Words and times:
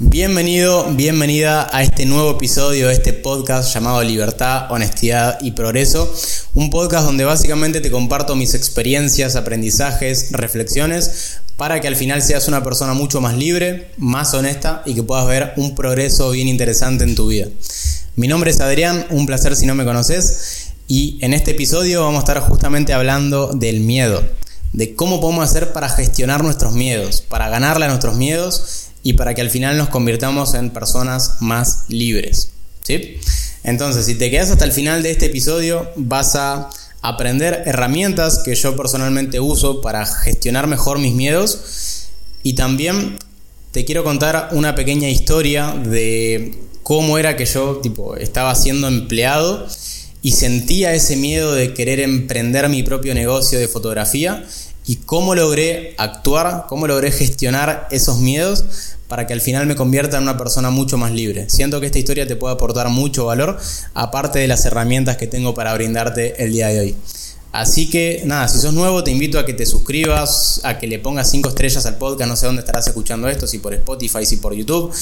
Bienvenido, 0.00 0.86
bienvenida 0.94 1.68
a 1.72 1.82
este 1.82 2.06
nuevo 2.06 2.30
episodio 2.30 2.86
de 2.86 2.92
este 2.92 3.12
podcast 3.12 3.74
llamado 3.74 4.00
Libertad, 4.04 4.70
Honestidad 4.70 5.38
y 5.40 5.50
Progreso. 5.50 6.14
Un 6.54 6.70
podcast 6.70 7.04
donde 7.04 7.24
básicamente 7.24 7.80
te 7.80 7.90
comparto 7.90 8.36
mis 8.36 8.54
experiencias, 8.54 9.34
aprendizajes, 9.34 10.30
reflexiones 10.30 11.40
para 11.56 11.80
que 11.80 11.88
al 11.88 11.96
final 11.96 12.22
seas 12.22 12.46
una 12.46 12.62
persona 12.62 12.94
mucho 12.94 13.20
más 13.20 13.36
libre, 13.36 13.90
más 13.96 14.34
honesta 14.34 14.82
y 14.86 14.94
que 14.94 15.02
puedas 15.02 15.26
ver 15.26 15.52
un 15.56 15.74
progreso 15.74 16.30
bien 16.30 16.46
interesante 16.46 17.02
en 17.02 17.16
tu 17.16 17.26
vida. 17.26 17.48
Mi 18.14 18.28
nombre 18.28 18.52
es 18.52 18.60
Adrián, 18.60 19.04
un 19.10 19.26
placer 19.26 19.56
si 19.56 19.66
no 19.66 19.74
me 19.74 19.84
conoces 19.84 20.74
y 20.86 21.18
en 21.22 21.34
este 21.34 21.50
episodio 21.50 22.02
vamos 22.04 22.18
a 22.18 22.32
estar 22.32 22.38
justamente 22.38 22.92
hablando 22.92 23.48
del 23.48 23.80
miedo, 23.80 24.22
de 24.72 24.94
cómo 24.94 25.20
podemos 25.20 25.50
hacer 25.50 25.72
para 25.72 25.88
gestionar 25.88 26.44
nuestros 26.44 26.74
miedos, 26.74 27.20
para 27.20 27.48
ganarle 27.48 27.86
a 27.86 27.88
nuestros 27.88 28.14
miedos 28.14 28.87
y 29.08 29.14
para 29.14 29.34
que 29.34 29.40
al 29.40 29.48
final 29.48 29.78
nos 29.78 29.88
convirtamos 29.88 30.52
en 30.52 30.68
personas 30.68 31.36
más 31.40 31.84
libres. 31.88 32.50
¿sí? 32.82 33.16
Entonces, 33.64 34.04
si 34.04 34.16
te 34.16 34.30
quedas 34.30 34.50
hasta 34.50 34.66
el 34.66 34.72
final 34.72 35.02
de 35.02 35.12
este 35.12 35.24
episodio, 35.24 35.90
vas 35.96 36.36
a 36.36 36.68
aprender 37.00 37.62
herramientas 37.64 38.40
que 38.44 38.54
yo 38.54 38.76
personalmente 38.76 39.40
uso 39.40 39.80
para 39.80 40.04
gestionar 40.04 40.66
mejor 40.66 40.98
mis 40.98 41.14
miedos 41.14 42.10
y 42.42 42.52
también 42.52 43.16
te 43.72 43.86
quiero 43.86 44.04
contar 44.04 44.50
una 44.52 44.74
pequeña 44.74 45.08
historia 45.08 45.70
de 45.72 46.58
cómo 46.82 47.16
era 47.16 47.34
que 47.34 47.46
yo 47.46 47.78
tipo 47.78 48.14
estaba 48.14 48.54
siendo 48.54 48.88
empleado 48.88 49.66
y 50.20 50.32
sentía 50.32 50.92
ese 50.92 51.16
miedo 51.16 51.54
de 51.54 51.72
querer 51.72 52.00
emprender 52.00 52.68
mi 52.68 52.82
propio 52.82 53.14
negocio 53.14 53.58
de 53.58 53.68
fotografía 53.68 54.44
y 54.86 54.96
cómo 54.96 55.34
logré 55.34 55.94
actuar, 55.96 56.64
cómo 56.68 56.86
logré 56.86 57.10
gestionar 57.10 57.88
esos 57.90 58.18
miedos 58.18 58.64
para 59.08 59.26
que 59.26 59.32
al 59.32 59.40
final 59.40 59.66
me 59.66 59.74
convierta 59.74 60.18
en 60.18 60.22
una 60.22 60.36
persona 60.36 60.70
mucho 60.70 60.96
más 60.98 61.10
libre. 61.10 61.48
Siento 61.48 61.80
que 61.80 61.86
esta 61.86 61.98
historia 61.98 62.26
te 62.26 62.36
puede 62.36 62.54
aportar 62.54 62.88
mucho 62.90 63.26
valor, 63.26 63.58
aparte 63.94 64.38
de 64.38 64.46
las 64.46 64.64
herramientas 64.66 65.16
que 65.16 65.26
tengo 65.26 65.54
para 65.54 65.74
brindarte 65.74 66.42
el 66.44 66.52
día 66.52 66.68
de 66.68 66.80
hoy. 66.80 66.96
Así 67.50 67.88
que 67.88 68.22
nada, 68.26 68.46
si 68.46 68.58
sos 68.58 68.74
nuevo 68.74 69.02
te 69.02 69.10
invito 69.10 69.38
a 69.38 69.46
que 69.46 69.54
te 69.54 69.64
suscribas, 69.64 70.60
a 70.64 70.78
que 70.78 70.86
le 70.86 70.98
pongas 70.98 71.30
5 71.30 71.48
estrellas 71.48 71.86
al 71.86 71.96
podcast, 71.96 72.28
no 72.28 72.36
sé 72.36 72.46
dónde 72.46 72.60
estarás 72.60 72.86
escuchando 72.86 73.26
esto, 73.28 73.46
si 73.46 73.58
por 73.58 73.72
Spotify, 73.72 74.26
si 74.26 74.36
por 74.36 74.54
YouTube. 74.54 74.92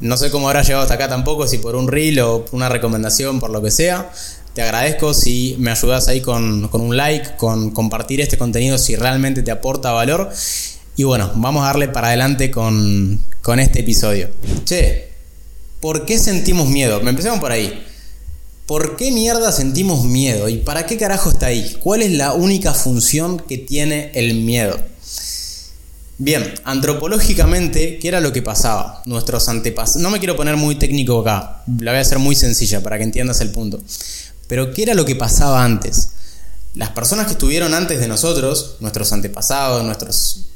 No 0.00 0.16
sé 0.16 0.30
cómo 0.30 0.48
habrás 0.48 0.66
llegado 0.66 0.82
hasta 0.82 0.94
acá 0.94 1.08
tampoco, 1.08 1.46
si 1.46 1.58
por 1.58 1.76
un 1.76 1.86
reel 1.86 2.18
o 2.18 2.44
una 2.50 2.68
recomendación, 2.68 3.38
por 3.38 3.50
lo 3.50 3.62
que 3.62 3.70
sea. 3.70 4.10
Te 4.54 4.62
agradezco 4.62 5.14
si 5.14 5.56
me 5.58 5.70
ayudas 5.70 6.08
ahí 6.08 6.20
con, 6.20 6.68
un 6.72 6.96
like, 6.96 7.36
con 7.36 7.70
compartir 7.70 8.20
este 8.20 8.38
contenido 8.38 8.76
si 8.76 8.96
realmente 8.96 9.42
te 9.42 9.52
aporta 9.52 9.92
valor. 9.92 10.30
Y 10.96 11.02
bueno, 11.02 11.32
vamos 11.34 11.62
a 11.62 11.66
darle 11.66 11.88
para 11.88 12.08
adelante 12.08 12.50
con, 12.50 13.20
con 13.42 13.58
este 13.58 13.80
episodio. 13.80 14.30
Che, 14.64 15.08
¿por 15.80 16.04
qué 16.04 16.18
sentimos 16.18 16.68
miedo? 16.68 17.00
Me 17.00 17.10
empezamos 17.10 17.40
por 17.40 17.50
ahí. 17.50 17.84
¿Por 18.66 18.96
qué 18.96 19.10
mierda 19.10 19.52
sentimos 19.52 20.04
miedo? 20.04 20.48
¿Y 20.48 20.58
para 20.58 20.86
qué 20.86 20.96
carajo 20.96 21.30
está 21.30 21.46
ahí? 21.46 21.76
¿Cuál 21.82 22.02
es 22.02 22.12
la 22.12 22.32
única 22.32 22.72
función 22.72 23.38
que 23.38 23.58
tiene 23.58 24.10
el 24.14 24.34
miedo? 24.34 24.78
Bien, 26.16 26.54
antropológicamente, 26.64 27.98
¿qué 27.98 28.08
era 28.08 28.20
lo 28.20 28.32
que 28.32 28.40
pasaba? 28.40 29.02
Nuestros 29.04 29.48
antepasados. 29.48 30.00
No 30.00 30.10
me 30.10 30.20
quiero 30.20 30.36
poner 30.36 30.56
muy 30.56 30.76
técnico 30.76 31.20
acá, 31.20 31.64
la 31.80 31.90
voy 31.90 31.98
a 31.98 32.02
hacer 32.02 32.20
muy 32.20 32.36
sencilla 32.36 32.82
para 32.82 32.98
que 32.98 33.04
entiendas 33.04 33.40
el 33.40 33.50
punto. 33.50 33.82
Pero 34.46 34.72
¿qué 34.72 34.84
era 34.84 34.94
lo 34.94 35.04
que 35.04 35.16
pasaba 35.16 35.64
antes? 35.64 36.10
Las 36.74 36.90
personas 36.90 37.26
que 37.26 37.32
estuvieron 37.32 37.74
antes 37.74 37.98
de 37.98 38.06
nosotros, 38.06 38.76
nuestros 38.80 39.12
antepasados, 39.12 39.84
nuestros 39.84 40.53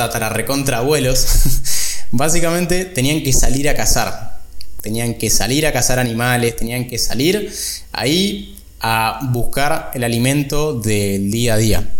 tatararrecontraabuelos, 0.00 1.26
básicamente 2.10 2.86
tenían 2.86 3.22
que 3.22 3.32
salir 3.32 3.68
a 3.68 3.74
cazar. 3.74 4.40
Tenían 4.80 5.14
que 5.14 5.28
salir 5.28 5.66
a 5.66 5.72
cazar 5.72 5.98
animales, 5.98 6.56
tenían 6.56 6.88
que 6.88 6.98
salir 6.98 7.52
ahí 7.92 8.56
a 8.80 9.20
buscar 9.30 9.90
el 9.92 10.04
alimento 10.04 10.72
del 10.80 11.30
día 11.30 11.54
a 11.54 11.56
día. 11.58 11.90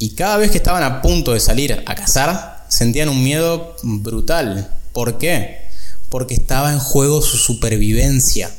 Y 0.00 0.10
cada 0.10 0.38
vez 0.38 0.50
que 0.50 0.58
estaban 0.58 0.82
a 0.82 1.00
punto 1.00 1.32
de 1.32 1.40
salir 1.40 1.84
a 1.86 1.94
cazar, 1.94 2.66
sentían 2.68 3.08
un 3.08 3.22
miedo 3.22 3.76
brutal. 3.84 4.74
¿Por 4.92 5.18
qué? 5.18 5.68
Porque 6.08 6.34
estaba 6.34 6.72
en 6.72 6.80
juego 6.80 7.22
su 7.22 7.36
supervivencia. 7.36 8.50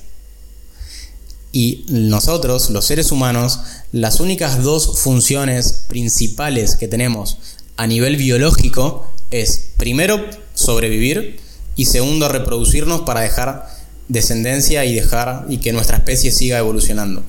Y 1.52 1.86
nosotros, 1.88 2.70
los 2.70 2.86
seres 2.86 3.12
humanos, 3.12 3.60
las 3.92 4.20
únicas 4.20 4.62
dos 4.62 5.00
funciones 5.00 5.86
principales 5.88 6.76
que 6.76 6.90
tenemos 6.90 7.38
a 7.78 7.88
nivel 7.88 8.18
biológico 8.18 9.10
es, 9.32 9.70
primero, 9.78 10.24
sobrevivir 10.54 11.40
y 11.76 11.86
segundo, 11.86 12.30
reproducirnos 12.30 13.02
para 13.02 13.22
dejar 13.22 13.68
descendencia 14.08 14.86
y 14.86 14.94
dejar 14.94 15.46
y 15.50 15.58
que 15.58 15.74
nuestra 15.74 15.98
especie 15.98 16.32
siga 16.32 16.58
evolucionando. 16.58 17.24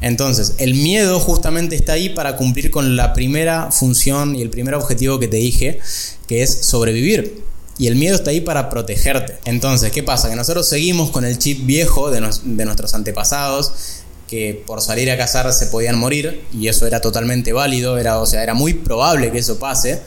Entonces, 0.00 0.54
el 0.58 0.74
miedo 0.74 1.20
justamente 1.20 1.76
está 1.76 1.92
ahí 1.92 2.08
para 2.08 2.36
cumplir 2.36 2.70
con 2.72 2.96
la 2.96 3.12
primera 3.12 3.70
función 3.70 4.34
y 4.34 4.42
el 4.42 4.50
primer 4.50 4.74
objetivo 4.74 5.20
que 5.20 5.28
te 5.28 5.36
dije, 5.36 5.78
que 6.26 6.42
es 6.42 6.52
sobrevivir. 6.64 7.44
Y 7.78 7.86
el 7.86 7.94
miedo 7.94 8.16
está 8.16 8.30
ahí 8.30 8.40
para 8.40 8.68
protegerte. 8.68 9.38
Entonces, 9.44 9.92
¿qué 9.92 10.02
pasa? 10.02 10.28
Que 10.28 10.36
nosotros 10.36 10.68
seguimos 10.68 11.10
con 11.10 11.24
el 11.24 11.38
chip 11.38 11.64
viejo 11.64 12.10
de, 12.10 12.20
nuestros 12.20 12.94
antepasados, 12.94 13.72
que 14.32 14.64
por 14.66 14.80
salir 14.80 15.10
a 15.10 15.18
cazar 15.18 15.52
se 15.52 15.66
podían 15.66 15.98
morir, 15.98 16.42
y 16.54 16.68
eso 16.68 16.86
era 16.86 17.02
totalmente 17.02 17.52
válido, 17.52 17.98
era, 17.98 18.18
o 18.18 18.24
sea, 18.24 18.42
era 18.42 18.54
muy 18.54 18.72
probable 18.72 19.30
que 19.30 19.36
eso 19.36 19.58
pase, 19.58 20.00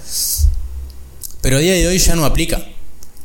pero 1.41 1.57
a 1.57 1.59
día 1.59 1.73
de 1.73 1.85
hoy 1.85 1.99
ya 1.99 2.15
no 2.15 2.25
aplica. 2.25 2.65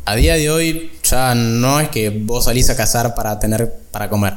A 0.04 0.14
día 0.14 0.34
de 0.34 0.50
hoy 0.50 0.92
ya 1.02 1.34
no 1.34 1.80
es 1.80 1.88
que 1.88 2.10
vos 2.10 2.44
salís 2.44 2.68
a 2.68 2.76
cazar 2.76 3.14
para 3.14 3.38
tener 3.38 3.72
para 3.90 4.10
comer, 4.10 4.34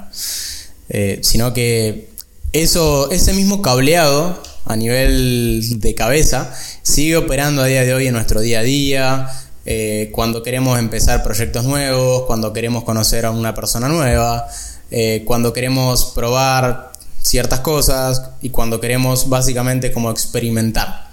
eh, 0.88 1.20
sino 1.22 1.54
que 1.54 2.08
eso, 2.54 3.12
ese 3.12 3.34
mismo 3.34 3.62
cableado 3.62 4.42
a 4.64 4.78
nivel 4.78 5.82
de 5.82 5.96
cabeza 5.96 6.56
sigue 6.82 7.18
operando 7.18 7.62
a 7.62 7.66
día 7.66 7.84
de 7.84 7.94
hoy 7.94 8.08
en 8.08 8.14
nuestro 8.14 8.40
día 8.40 8.60
a 8.60 8.64
día, 8.64 9.30
eh, 9.66 10.12
cuando 10.14 10.44
queremos 10.44 10.80
empezar 10.80 11.24
proyectos 11.24 11.66
nuevos, 11.66 12.24
cuando 12.24 12.54
queremos 12.54 12.86
conocer 12.86 13.26
a 13.26 13.32
una 13.32 13.54
persona 13.54 13.90
nueva, 13.90 14.48
eh, 14.96 15.24
cuando 15.26 15.54
queremos 15.54 16.12
probar 16.14 16.92
ciertas 17.20 17.62
cosas 17.62 18.30
y 18.44 18.52
cuando 18.52 18.80
queremos 18.80 19.28
básicamente 19.28 19.92
como 19.92 20.12
experimentar. 20.12 21.10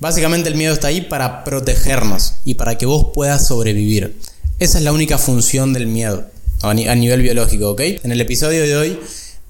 Básicamente 0.00 0.48
el 0.48 0.54
miedo 0.54 0.72
está 0.72 0.88
ahí 0.88 1.02
para 1.02 1.44
protegernos 1.44 2.36
y 2.46 2.54
para 2.54 2.78
que 2.78 2.86
vos 2.86 3.08
puedas 3.12 3.46
sobrevivir. 3.46 4.18
Esa 4.58 4.78
es 4.78 4.84
la 4.84 4.92
única 4.92 5.18
función 5.18 5.74
del 5.74 5.88
miedo 5.88 6.24
a 6.62 6.72
nivel 6.72 7.20
biológico, 7.20 7.72
¿ok? 7.72 7.82
En 8.02 8.12
el 8.12 8.20
episodio 8.22 8.62
de 8.62 8.76
hoy 8.76 9.00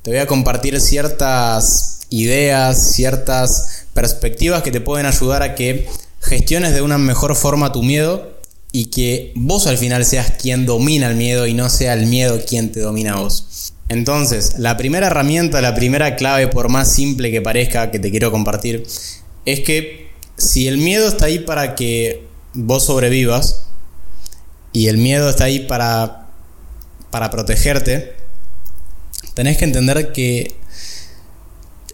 te 0.02 0.10
voy 0.10 0.18
a 0.18 0.26
compartir 0.26 0.80
ciertas 0.80 2.00
ideas, 2.10 2.94
ciertas 2.94 3.86
perspectivas 3.94 4.64
que 4.64 4.72
te 4.72 4.80
pueden 4.80 5.06
ayudar 5.06 5.44
a 5.44 5.54
que 5.54 5.88
gestiones 6.20 6.74
de 6.74 6.82
una 6.82 6.98
mejor 6.98 7.36
forma 7.36 7.70
tu 7.70 7.84
miedo 7.84 8.35
y 8.76 8.90
que 8.90 9.32
vos 9.34 9.66
al 9.68 9.78
final 9.78 10.04
seas 10.04 10.32
quien 10.32 10.66
domina 10.66 11.06
el 11.06 11.16
miedo 11.16 11.46
y 11.46 11.54
no 11.54 11.70
sea 11.70 11.94
el 11.94 12.04
miedo 12.04 12.38
quien 12.46 12.72
te 12.72 12.80
domina 12.80 13.14
a 13.14 13.20
vos. 13.20 13.72
Entonces, 13.88 14.58
la 14.58 14.76
primera 14.76 15.06
herramienta, 15.06 15.62
la 15.62 15.74
primera 15.74 16.14
clave, 16.14 16.48
por 16.48 16.68
más 16.68 16.92
simple 16.92 17.30
que 17.30 17.40
parezca, 17.40 17.90
que 17.90 17.98
te 17.98 18.10
quiero 18.10 18.30
compartir, 18.30 18.86
es 19.46 19.60
que 19.60 20.10
si 20.36 20.68
el 20.68 20.76
miedo 20.76 21.08
está 21.08 21.24
ahí 21.24 21.38
para 21.38 21.74
que 21.74 22.24
vos 22.52 22.84
sobrevivas 22.84 23.62
y 24.74 24.88
el 24.88 24.98
miedo 24.98 25.30
está 25.30 25.44
ahí 25.44 25.60
para, 25.60 26.26
para 27.10 27.30
protegerte, 27.30 28.14
tenés 29.32 29.56
que 29.56 29.64
entender 29.64 30.12
que 30.12 30.54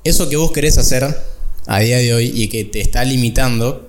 eso 0.02 0.28
que 0.28 0.36
vos 0.36 0.50
querés 0.50 0.78
hacer 0.78 1.16
a 1.68 1.78
día 1.78 1.98
de 1.98 2.12
hoy 2.12 2.32
y 2.34 2.48
que 2.48 2.64
te 2.64 2.80
está 2.80 3.04
limitando, 3.04 3.88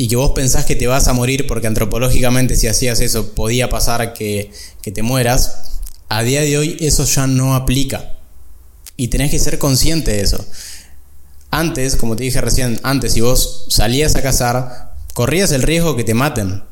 y 0.00 0.08
que 0.08 0.16
vos 0.16 0.30
pensás 0.30 0.64
que 0.64 0.76
te 0.76 0.86
vas 0.86 1.08
a 1.08 1.12
morir 1.12 1.46
porque 1.46 1.66
antropológicamente 1.66 2.56
si 2.56 2.66
hacías 2.66 3.00
eso 3.00 3.34
podía 3.34 3.68
pasar 3.68 4.14
que, 4.14 4.50
te 4.80 5.02
mueras, 5.02 5.82
a 6.08 6.22
día 6.22 6.40
de 6.40 6.56
hoy 6.56 6.78
eso 6.80 7.04
ya 7.04 7.26
no 7.26 7.54
aplica. 7.54 8.14
Y 8.96 9.08
tenés 9.08 9.30
que 9.30 9.38
ser 9.38 9.58
consciente 9.58 10.12
de 10.12 10.22
eso. 10.22 10.42
Antes, 11.50 11.96
como 11.96 12.16
te 12.16 12.24
dije 12.24 12.40
recién, 12.40 12.80
antes 12.82 13.12
si 13.12 13.20
vos 13.20 13.66
salías 13.68 14.16
a 14.16 14.22
cazar, 14.22 14.94
corrías 15.12 15.52
el 15.52 15.60
riesgo 15.60 15.96
que 15.96 16.04
te 16.04 16.14
maten. 16.14 16.62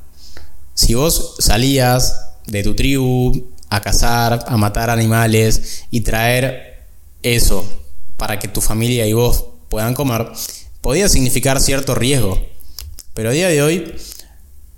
Si 0.73 0.95
vos 0.95 1.35
salías 1.39 2.31
de 2.47 2.63
tu 2.63 2.75
tribu 2.75 3.51
a 3.69 3.83
cazar, 3.83 4.43
a 4.49 4.57
matar 4.57 4.89
animales 4.89 5.85
y 5.91 6.01
traer 6.01 6.87
eso 7.23 7.63
para 8.17 8.39
que 8.39 8.49
tu 8.49 8.63
familia 8.63 9.07
y 9.07 9.13
vos 9.13 9.45
puedan 9.69 9.93
comer, 9.93 10.33
podía 10.81 11.11
significar 11.11 11.61
cierto 11.61 11.95
riesgo. 11.95 12.57
Pero 13.19 13.31
a 13.31 13.33
día 13.33 13.49
de 13.49 13.63
hoy 13.63 13.97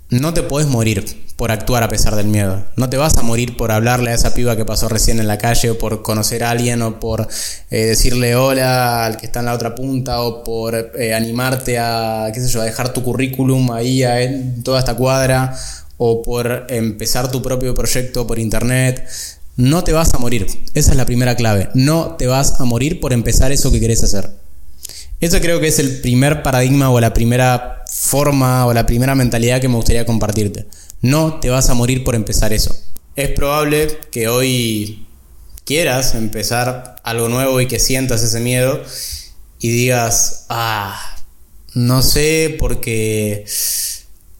no 0.09 0.33
te 0.33 0.41
puedes 0.41 0.67
morir 0.67 1.05
por 1.35 1.51
actuar 1.51 1.83
a 1.83 1.89
pesar 1.89 2.15
del 2.15 2.25
miedo. 2.25 2.65
No 2.75 2.89
te 2.89 2.97
vas 2.97 3.15
a 3.17 3.21
morir 3.21 3.55
por 3.55 3.71
hablarle 3.71 4.09
a 4.09 4.15
esa 4.15 4.33
piba 4.33 4.55
que 4.55 4.65
pasó 4.65 4.89
recién 4.89 5.19
en 5.19 5.27
la 5.27 5.37
calle 5.37 5.69
o 5.69 5.77
por 5.77 6.01
conocer 6.01 6.43
a 6.43 6.49
alguien 6.49 6.81
o 6.81 6.99
por 6.99 7.27
eh, 7.69 7.85
decirle 7.85 8.35
hola 8.35 9.05
al 9.05 9.17
que 9.17 9.27
está 9.27 9.41
en 9.41 9.45
la 9.45 9.53
otra 9.53 9.75
punta 9.75 10.21
o 10.21 10.43
por 10.43 10.73
eh, 10.73 11.13
animarte 11.13 11.77
a, 11.77 12.31
qué 12.33 12.39
sé 12.39 12.47
yo, 12.47 12.61
a 12.61 12.65
dejar 12.65 12.93
tu 12.93 13.03
currículum 13.03 13.73
ahí 13.73 14.01
en 14.01 14.63
toda 14.63 14.79
esta 14.79 14.95
cuadra 14.95 15.55
o 15.97 16.23
por 16.23 16.65
empezar 16.69 17.29
tu 17.29 17.43
propio 17.43 17.75
proyecto 17.75 18.25
por 18.25 18.39
internet. 18.39 19.07
No 19.55 19.83
te 19.83 19.93
vas 19.93 20.15
a 20.15 20.17
morir. 20.17 20.47
Esa 20.73 20.89
es 20.89 20.97
la 20.97 21.05
primera 21.05 21.35
clave. 21.35 21.69
No 21.75 22.15
te 22.17 22.25
vas 22.25 22.59
a 22.59 22.65
morir 22.65 22.99
por 23.01 23.13
empezar 23.13 23.51
eso 23.51 23.71
que 23.71 23.79
querés 23.79 24.01
hacer. 24.03 24.31
Eso 25.19 25.39
creo 25.39 25.59
que 25.59 25.67
es 25.67 25.77
el 25.77 26.01
primer 26.01 26.41
paradigma 26.41 26.89
o 26.89 26.99
la 26.99 27.13
primera 27.13 27.80
forma 27.91 28.65
o 28.65 28.73
la 28.73 28.85
primera 28.85 29.15
mentalidad 29.15 29.59
que 29.59 29.67
me 29.67 29.75
gustaría 29.75 30.05
compartirte. 30.05 30.65
No 31.01 31.39
te 31.39 31.49
vas 31.49 31.69
a 31.69 31.73
morir 31.73 32.03
por 32.03 32.15
empezar 32.15 32.53
eso. 32.53 32.75
Es 33.15 33.29
probable 33.31 33.99
que 34.11 34.29
hoy 34.29 35.05
quieras 35.65 36.15
empezar 36.15 36.95
algo 37.03 37.27
nuevo 37.27 37.59
y 37.59 37.67
que 37.67 37.79
sientas 37.79 38.23
ese 38.23 38.39
miedo 38.39 38.81
y 39.59 39.69
digas, 39.69 40.45
ah, 40.47 41.17
no 41.73 42.01
sé 42.01 42.55
porque 42.57 43.45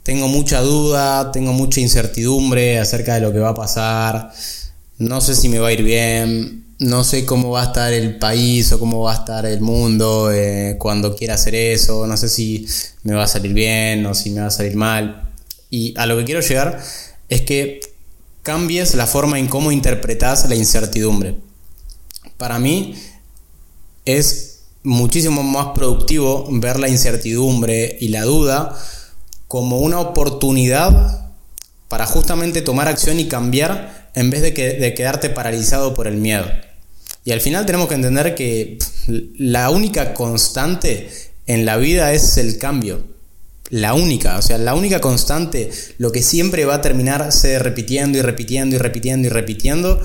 tengo 0.03 0.29
mucha 0.29 0.61
duda, 0.61 1.31
tengo 1.31 1.51
mucha 1.51 1.81
incertidumbre 1.81 2.79
acerca 2.79 3.15
de 3.15 3.21
lo 3.21 3.33
que 3.33 3.39
va 3.39 3.49
a 3.49 3.55
pasar, 3.55 4.31
no 4.97 5.19
sé 5.19 5.35
si 5.35 5.49
me 5.49 5.59
va 5.59 5.67
a 5.67 5.73
ir 5.73 5.83
bien, 5.83 6.60
no 6.81 7.03
sé 7.03 7.27
cómo 7.27 7.51
va 7.51 7.61
a 7.61 7.65
estar 7.65 7.93
el 7.93 8.17
país 8.17 8.71
o 8.71 8.79
cómo 8.79 9.01
va 9.01 9.11
a 9.11 9.15
estar 9.17 9.45
el 9.45 9.61
mundo 9.61 10.31
eh, 10.31 10.77
cuando 10.79 11.15
quiera 11.15 11.35
hacer 11.35 11.53
eso, 11.53 12.07
no 12.07 12.17
sé 12.17 12.27
si 12.27 12.65
me 13.03 13.13
va 13.13 13.25
a 13.25 13.27
salir 13.27 13.53
bien 13.53 14.03
o 14.07 14.15
si 14.15 14.31
me 14.31 14.41
va 14.41 14.47
a 14.47 14.51
salir 14.51 14.75
mal. 14.75 15.29
Y 15.69 15.93
a 15.95 16.07
lo 16.07 16.17
que 16.17 16.25
quiero 16.25 16.41
llegar 16.41 16.81
es 17.29 17.41
que 17.41 17.81
cambies 18.41 18.95
la 18.95 19.05
forma 19.05 19.37
en 19.37 19.47
cómo 19.47 19.71
interpretas 19.71 20.49
la 20.49 20.55
incertidumbre. 20.55 21.35
Para 22.37 22.57
mí 22.57 22.95
es 24.05 24.61
muchísimo 24.81 25.43
más 25.43 25.67
productivo 25.75 26.47
ver 26.49 26.79
la 26.79 26.89
incertidumbre 26.89 27.95
y 28.01 28.07
la 28.07 28.23
duda 28.23 28.75
como 29.47 29.81
una 29.81 29.99
oportunidad 29.99 31.29
para 31.89 32.07
justamente 32.07 32.63
tomar 32.63 32.87
acción 32.87 33.19
y 33.19 33.27
cambiar 33.27 34.09
en 34.15 34.31
vez 34.31 34.41
de, 34.41 34.55
que, 34.55 34.73
de 34.73 34.95
quedarte 34.95 35.29
paralizado 35.29 35.93
por 35.93 36.07
el 36.07 36.17
miedo. 36.17 36.47
Y 37.23 37.31
al 37.31 37.41
final 37.41 37.65
tenemos 37.65 37.87
que 37.87 37.95
entender 37.95 38.35
que 38.35 38.79
la 39.37 39.69
única 39.69 40.13
constante 40.13 41.09
en 41.45 41.65
la 41.65 41.77
vida 41.77 42.13
es 42.13 42.37
el 42.37 42.57
cambio. 42.57 43.05
La 43.69 43.93
única, 43.93 44.37
o 44.37 44.41
sea, 44.41 44.57
la 44.57 44.75
única 44.75 44.99
constante, 44.99 45.71
lo 45.97 46.11
que 46.11 46.21
siempre 46.21 46.65
va 46.65 46.75
a 46.75 46.81
terminarse 46.81 47.57
repitiendo 47.59 48.17
y 48.17 48.21
repitiendo 48.21 48.75
y 48.75 48.79
repitiendo 48.79 49.27
y 49.27 49.29
repitiendo, 49.29 50.01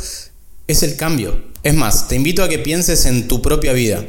es 0.68 0.82
el 0.82 0.96
cambio. 0.96 1.42
Es 1.62 1.74
más, 1.74 2.06
te 2.06 2.16
invito 2.16 2.44
a 2.44 2.48
que 2.48 2.58
pienses 2.58 3.06
en 3.06 3.28
tu 3.28 3.42
propia 3.42 3.72
vida. 3.72 4.04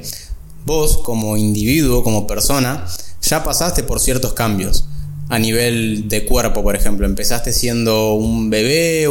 Vos, 0.66 1.00
como 1.00 1.38
individuo, 1.38 2.04
como 2.04 2.28
persona, 2.28 2.86
ya 3.22 3.44
pasaste 3.44 3.84
por 3.84 4.00
ciertos 4.00 4.34
cambios 4.34 4.86
a 5.30 5.40
nivel 5.40 6.08
de 6.08 6.26
cuerpo, 6.26 6.64
por 6.64 6.76
ejemplo. 6.76 7.06
Empezaste 7.06 7.52
siendo 7.54 8.14
un 8.14 8.50
bebé, 8.50 9.08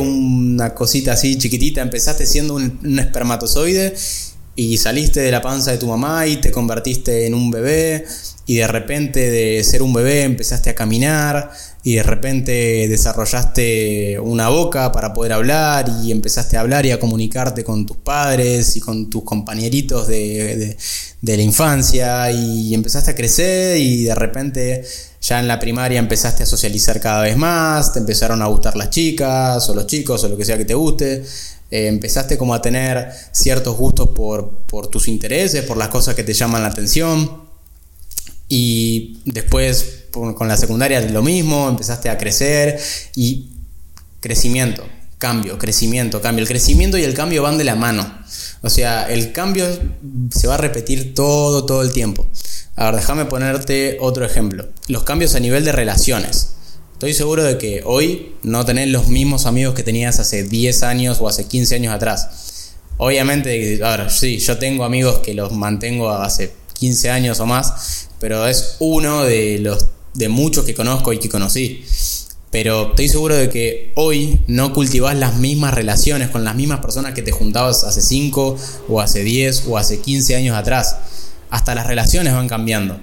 una 0.57 0.75
cosita 0.75 1.13
así 1.13 1.37
chiquitita, 1.37 1.83
empezaste 1.83 2.27
siendo 2.27 2.55
un, 2.55 2.99
espermatozoide 2.99 3.95
y 4.57 4.79
saliste 4.79 5.21
de 5.21 5.31
la 5.31 5.43
panza 5.43 5.71
de 5.71 5.77
tu 5.77 5.87
mamá 5.87 6.27
y 6.27 6.39
te 6.39 6.51
convertiste 6.51 7.27
en 7.27 7.35
un 7.35 7.51
bebé 7.51 8.07
y 8.47 8.57
de 8.57 8.67
repente 8.67 9.31
de 9.31 9.63
ser 9.63 9.83
un 9.83 9.93
bebé 9.93 10.23
empezaste 10.23 10.71
a 10.71 10.75
caminar 10.75 11.51
y 11.83 11.97
de 11.97 12.03
repente 12.03 12.89
desarrollaste 12.89 14.19
una 14.19 14.49
boca 14.49 14.93
para 14.93 15.13
poder 15.13 15.35
hablar 15.35 15.85
y 16.03 16.11
empezaste 16.11 16.57
a 16.57 16.61
hablar 16.61 16.87
y 16.87 16.91
a 16.91 16.99
comunicarte 16.99 17.63
con 17.63 17.85
tus 17.85 17.99
padres 17.99 18.77
y 18.77 18.81
con 18.81 19.11
tus 19.11 19.25
compañeritos 19.25 20.07
de, 20.07 20.75
de 21.21 21.37
la 21.37 21.43
infancia 21.43 22.31
y 22.31 22.73
empezaste 22.73 23.11
a 23.11 23.15
crecer 23.15 23.77
y 23.77 24.05
de 24.05 24.15
repente 24.15 24.85
ya 25.27 25.41
en 25.41 25.49
la 25.49 25.59
primaria 25.59 25.99
empezaste 25.99 26.45
a 26.45 26.47
socializar 26.47 27.01
cada 27.01 27.23
vez 27.23 27.37
más, 27.37 27.93
te 27.93 27.99
empezaron 27.99 28.43
a 28.43 28.47
gustar 28.47 28.77
las 28.77 28.91
chicas 28.91 29.69
o 29.69 29.75
los 29.75 29.87
chicos 29.87 30.23
o 30.23 30.29
lo 30.29 30.37
que 30.37 30.45
sea 30.45 30.57
que 30.57 30.65
te 30.65 30.75
guste, 30.75 31.25
eh, 31.71 31.89
empezaste 31.89 32.39
como 32.39 32.55
a 32.55 32.63
tener 32.63 33.11
ciertos 33.33 33.77
gustos 33.77 34.11
por, 34.11 34.51
por 34.67 34.87
tus 34.87 35.09
intereses, 35.09 35.65
por 35.65 35.77
las 35.77 35.89
cosas 35.89 36.15
que 36.15 36.23
te 36.23 36.33
llaman 36.33 36.63
la 36.63 36.69
atención 36.69 37.43
y 38.49 39.19
después 39.25 40.05
con 40.13 40.49
la 40.49 40.57
secundaria 40.57 41.01
lo 41.01 41.23
mismo, 41.23 41.69
empezaste 41.69 42.09
a 42.09 42.17
crecer 42.17 42.81
y 43.17 43.51
crecimiento, 44.21 44.85
cambio, 45.19 45.59
crecimiento, 45.59 46.23
cambio. 46.23 46.43
El 46.43 46.49
crecimiento 46.49 46.97
y 46.97 47.03
el 47.03 47.15
cambio 47.15 47.43
van 47.43 47.59
de 47.59 47.65
la 47.65 47.75
mano. 47.75 48.19
O 48.63 48.71
sea, 48.71 49.11
el 49.11 49.33
cambio 49.33 49.67
se 50.35 50.47
va 50.47 50.55
a 50.55 50.59
repetir 50.59 51.15
todo, 51.15 51.67
todo 51.67 51.83
el 51.83 51.93
tiempo. 51.93 52.27
A 52.77 52.91
ver, 52.91 52.97
déjame 52.97 53.25
ponerte 53.25 53.97
otro 54.01 54.27
ejemplo. 54.27 54.69
Los 54.89 55.03
cambios 55.03 55.35
a 55.35 55.41
nivel 55.41 55.65
de 55.65 55.73
relaciones. 55.73 56.53
Estoy 56.93 57.15
seguro 57.15 57.43
de 57.43 57.57
que 57.57 57.81
hoy 57.87 58.35
no 58.43 58.67
tenés 58.67 58.89
los 58.89 59.09
mismos 59.09 59.47
amigos 59.47 59.75
que 59.75 59.83
tenías 59.83 60.19
hace 60.19 60.43
10 60.43 60.83
años 60.83 61.19
o 61.21 61.27
hace 61.27 61.47
15 61.47 61.75
años 61.77 61.95
atrás. 61.95 62.75
Obviamente, 62.99 63.81
ahora 63.83 64.11
sí, 64.11 64.39
yo 64.39 64.59
tengo 64.59 64.85
amigos 64.85 65.21
que 65.21 65.33
los 65.33 65.53
mantengo 65.53 66.11
hace 66.11 66.53
15 66.75 67.11
años 67.11 67.41
o 67.41 67.47
más, 67.47 68.09
pero 68.21 68.47
es 68.47 68.77
uno 68.79 69.25
de 69.25 69.59
los 69.59 69.87
de 70.13 70.29
muchos 70.29 70.67
que 70.67 70.75
conozco 70.75 71.15
y 71.15 71.19
que 71.19 71.31
conocí. 71.31 71.83
Pero 72.51 72.91
estoy 72.91 73.09
seguro 73.09 73.37
de 73.37 73.49
que 73.49 73.93
hoy 73.95 74.39
no 74.49 74.75
cultivas 74.75 75.17
las 75.17 75.37
mismas 75.37 75.73
relaciones 75.73 76.29
con 76.29 76.45
las 76.45 76.55
mismas 76.55 76.81
personas 76.81 77.15
que 77.15 77.23
te 77.23 77.33
juntabas 77.33 77.85
hace 77.85 78.03
5 78.03 78.57
o 78.89 79.01
hace 79.01 79.25
10 79.25 79.65
o 79.69 79.79
hace 79.79 80.01
15 80.01 80.37
años 80.37 80.57
atrás 80.57 80.97
hasta 81.57 81.75
las 81.75 81.87
relaciones 81.87 82.35
van 82.35 82.49
cambiando. 82.49 83.01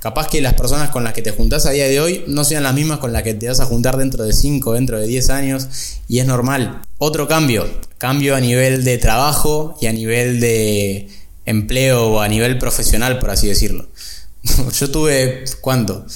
Capaz 0.00 0.28
que 0.28 0.40
las 0.40 0.54
personas 0.54 0.88
con 0.88 1.04
las 1.04 1.12
que 1.12 1.20
te 1.20 1.32
juntás 1.32 1.66
a 1.66 1.70
día 1.70 1.86
de 1.86 2.00
hoy 2.00 2.24
no 2.26 2.44
sean 2.44 2.62
las 2.62 2.72
mismas 2.72 2.98
con 2.98 3.12
las 3.12 3.22
que 3.22 3.34
te 3.34 3.46
vas 3.46 3.60
a 3.60 3.66
juntar 3.66 3.98
dentro 3.98 4.24
de 4.24 4.32
5, 4.32 4.72
dentro 4.72 4.98
de 4.98 5.06
10 5.06 5.28
años, 5.28 5.68
y 6.08 6.20
es 6.20 6.26
normal. 6.26 6.80
Otro 6.96 7.28
cambio, 7.28 7.68
cambio 7.98 8.34
a 8.34 8.40
nivel 8.40 8.84
de 8.84 8.96
trabajo 8.96 9.76
y 9.82 9.86
a 9.86 9.92
nivel 9.92 10.40
de 10.40 11.08
empleo 11.44 12.08
o 12.08 12.20
a 12.22 12.28
nivel 12.28 12.56
profesional, 12.56 13.18
por 13.18 13.30
así 13.30 13.46
decirlo. 13.46 13.86
Yo 14.78 14.90
tuve, 14.90 15.44
¿cuánto? 15.60 16.06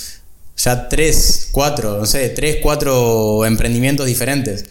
Ya 0.56 0.88
3, 0.88 1.48
4, 1.52 1.98
no 1.98 2.06
sé, 2.06 2.31
3, 2.31 2.58
4 2.62 3.44
emprendimientos 3.44 4.06
diferentes 4.06 4.64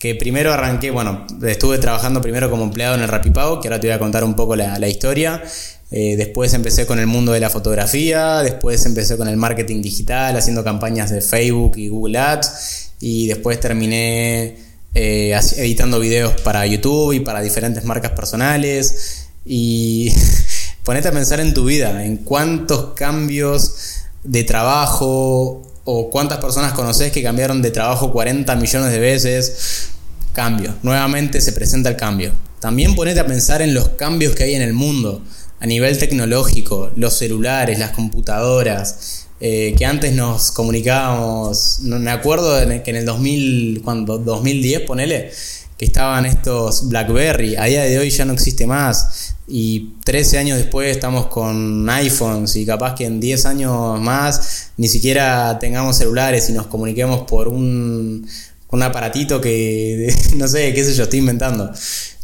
que 0.00 0.14
primero 0.14 0.50
arranqué, 0.50 0.90
bueno, 0.90 1.26
estuve 1.46 1.76
trabajando 1.76 2.22
primero 2.22 2.50
como 2.50 2.64
empleado 2.64 2.94
en 2.94 3.02
el 3.02 3.08
Rapipago, 3.08 3.60
que 3.60 3.68
ahora 3.68 3.80
te 3.80 3.86
voy 3.86 3.94
a 3.94 3.98
contar 3.98 4.24
un 4.24 4.34
poco 4.34 4.56
la, 4.56 4.78
la 4.78 4.88
historia. 4.88 5.42
Eh, 5.92 6.14
después 6.16 6.54
empecé 6.54 6.86
con 6.86 7.00
el 7.00 7.08
mundo 7.08 7.32
de 7.32 7.40
la 7.40 7.50
fotografía, 7.50 8.42
después 8.42 8.84
empecé 8.86 9.16
con 9.16 9.26
el 9.26 9.36
marketing 9.36 9.82
digital, 9.82 10.36
haciendo 10.36 10.62
campañas 10.62 11.10
de 11.10 11.20
Facebook 11.20 11.72
y 11.76 11.88
Google 11.88 12.18
Ads, 12.18 12.92
y 13.00 13.26
después 13.26 13.58
terminé 13.58 14.56
eh, 14.94 15.38
editando 15.56 15.98
videos 15.98 16.40
para 16.42 16.64
YouTube 16.66 17.12
y 17.12 17.20
para 17.20 17.40
diferentes 17.40 17.84
marcas 17.84 18.12
personales. 18.12 19.26
Y 19.44 20.12
ponete 20.84 21.08
a 21.08 21.12
pensar 21.12 21.40
en 21.40 21.54
tu 21.54 21.64
vida, 21.64 22.04
en 22.04 22.18
cuántos 22.18 22.94
cambios 22.94 24.04
de 24.22 24.44
trabajo 24.44 25.62
o 25.84 26.10
cuántas 26.10 26.38
personas 26.38 26.72
conoces 26.72 27.10
que 27.10 27.22
cambiaron 27.22 27.62
de 27.62 27.70
trabajo 27.72 28.12
40 28.12 28.54
millones 28.56 28.92
de 28.92 28.98
veces. 29.00 29.88
Cambio, 30.32 30.72
nuevamente 30.84 31.40
se 31.40 31.52
presenta 31.52 31.88
el 31.88 31.96
cambio. 31.96 32.32
También 32.60 32.94
ponete 32.94 33.18
a 33.18 33.26
pensar 33.26 33.62
en 33.62 33.74
los 33.74 33.88
cambios 33.90 34.36
que 34.36 34.44
hay 34.44 34.54
en 34.54 34.62
el 34.62 34.74
mundo 34.74 35.22
a 35.60 35.66
nivel 35.66 35.98
tecnológico, 35.98 36.90
los 36.96 37.14
celulares, 37.14 37.78
las 37.78 37.92
computadoras, 37.92 39.26
eh, 39.40 39.74
que 39.76 39.86
antes 39.86 40.12
nos 40.14 40.50
comunicábamos, 40.50 41.80
me 41.82 42.10
acuerdo 42.10 42.58
que 42.82 42.90
en 42.90 42.96
el 42.96 43.04
2000, 43.04 43.82
cuando 43.84 44.18
2010, 44.18 44.80
ponele, 44.82 45.30
que 45.76 45.84
estaban 45.84 46.26
estos 46.26 46.88
BlackBerry, 46.88 47.56
a 47.56 47.64
día 47.64 47.82
de 47.84 47.98
hoy 47.98 48.10
ya 48.10 48.24
no 48.24 48.32
existe 48.32 48.66
más, 48.66 49.34
y 49.48 49.94
13 50.04 50.38
años 50.38 50.58
después 50.58 50.90
estamos 50.90 51.26
con 51.26 51.88
iPhones 51.88 52.54
y 52.56 52.64
capaz 52.64 52.94
que 52.94 53.04
en 53.04 53.18
10 53.18 53.46
años 53.46 54.00
más 54.00 54.70
ni 54.76 54.88
siquiera 54.88 55.58
tengamos 55.58 55.96
celulares 55.96 56.48
y 56.50 56.52
nos 56.52 56.66
comuniquemos 56.66 57.22
por 57.22 57.48
un, 57.48 58.26
un 58.68 58.82
aparatito 58.82 59.40
que, 59.40 60.14
no 60.36 60.48
sé, 60.48 60.72
qué 60.72 60.84
sé 60.84 60.94
yo, 60.94 61.04
estoy 61.04 61.18
inventando. 61.18 61.72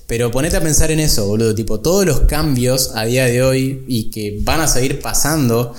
Pero 0.06 0.30
ponete 0.30 0.56
a 0.56 0.60
pensar 0.60 0.90
en 0.90 1.00
eso, 1.00 1.26
boludo. 1.26 1.54
Tipo, 1.54 1.80
todos 1.80 2.06
los 2.06 2.20
cambios 2.20 2.92
a 2.94 3.04
día 3.04 3.24
de 3.26 3.42
hoy 3.42 3.84
y 3.88 4.10
que 4.10 4.38
van 4.42 4.60
a 4.60 4.68
seguir 4.68 5.00
pasando, 5.00 5.74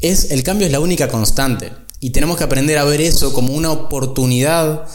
es, 0.00 0.30
el 0.30 0.42
cambio 0.42 0.66
es 0.66 0.72
la 0.72 0.80
única 0.80 1.08
constante. 1.08 1.72
Y 2.00 2.10
tenemos 2.10 2.36
que 2.36 2.44
aprender 2.44 2.78
a 2.78 2.84
ver 2.84 3.00
eso 3.00 3.32
como 3.32 3.54
una 3.54 3.70
oportunidad 3.70 4.86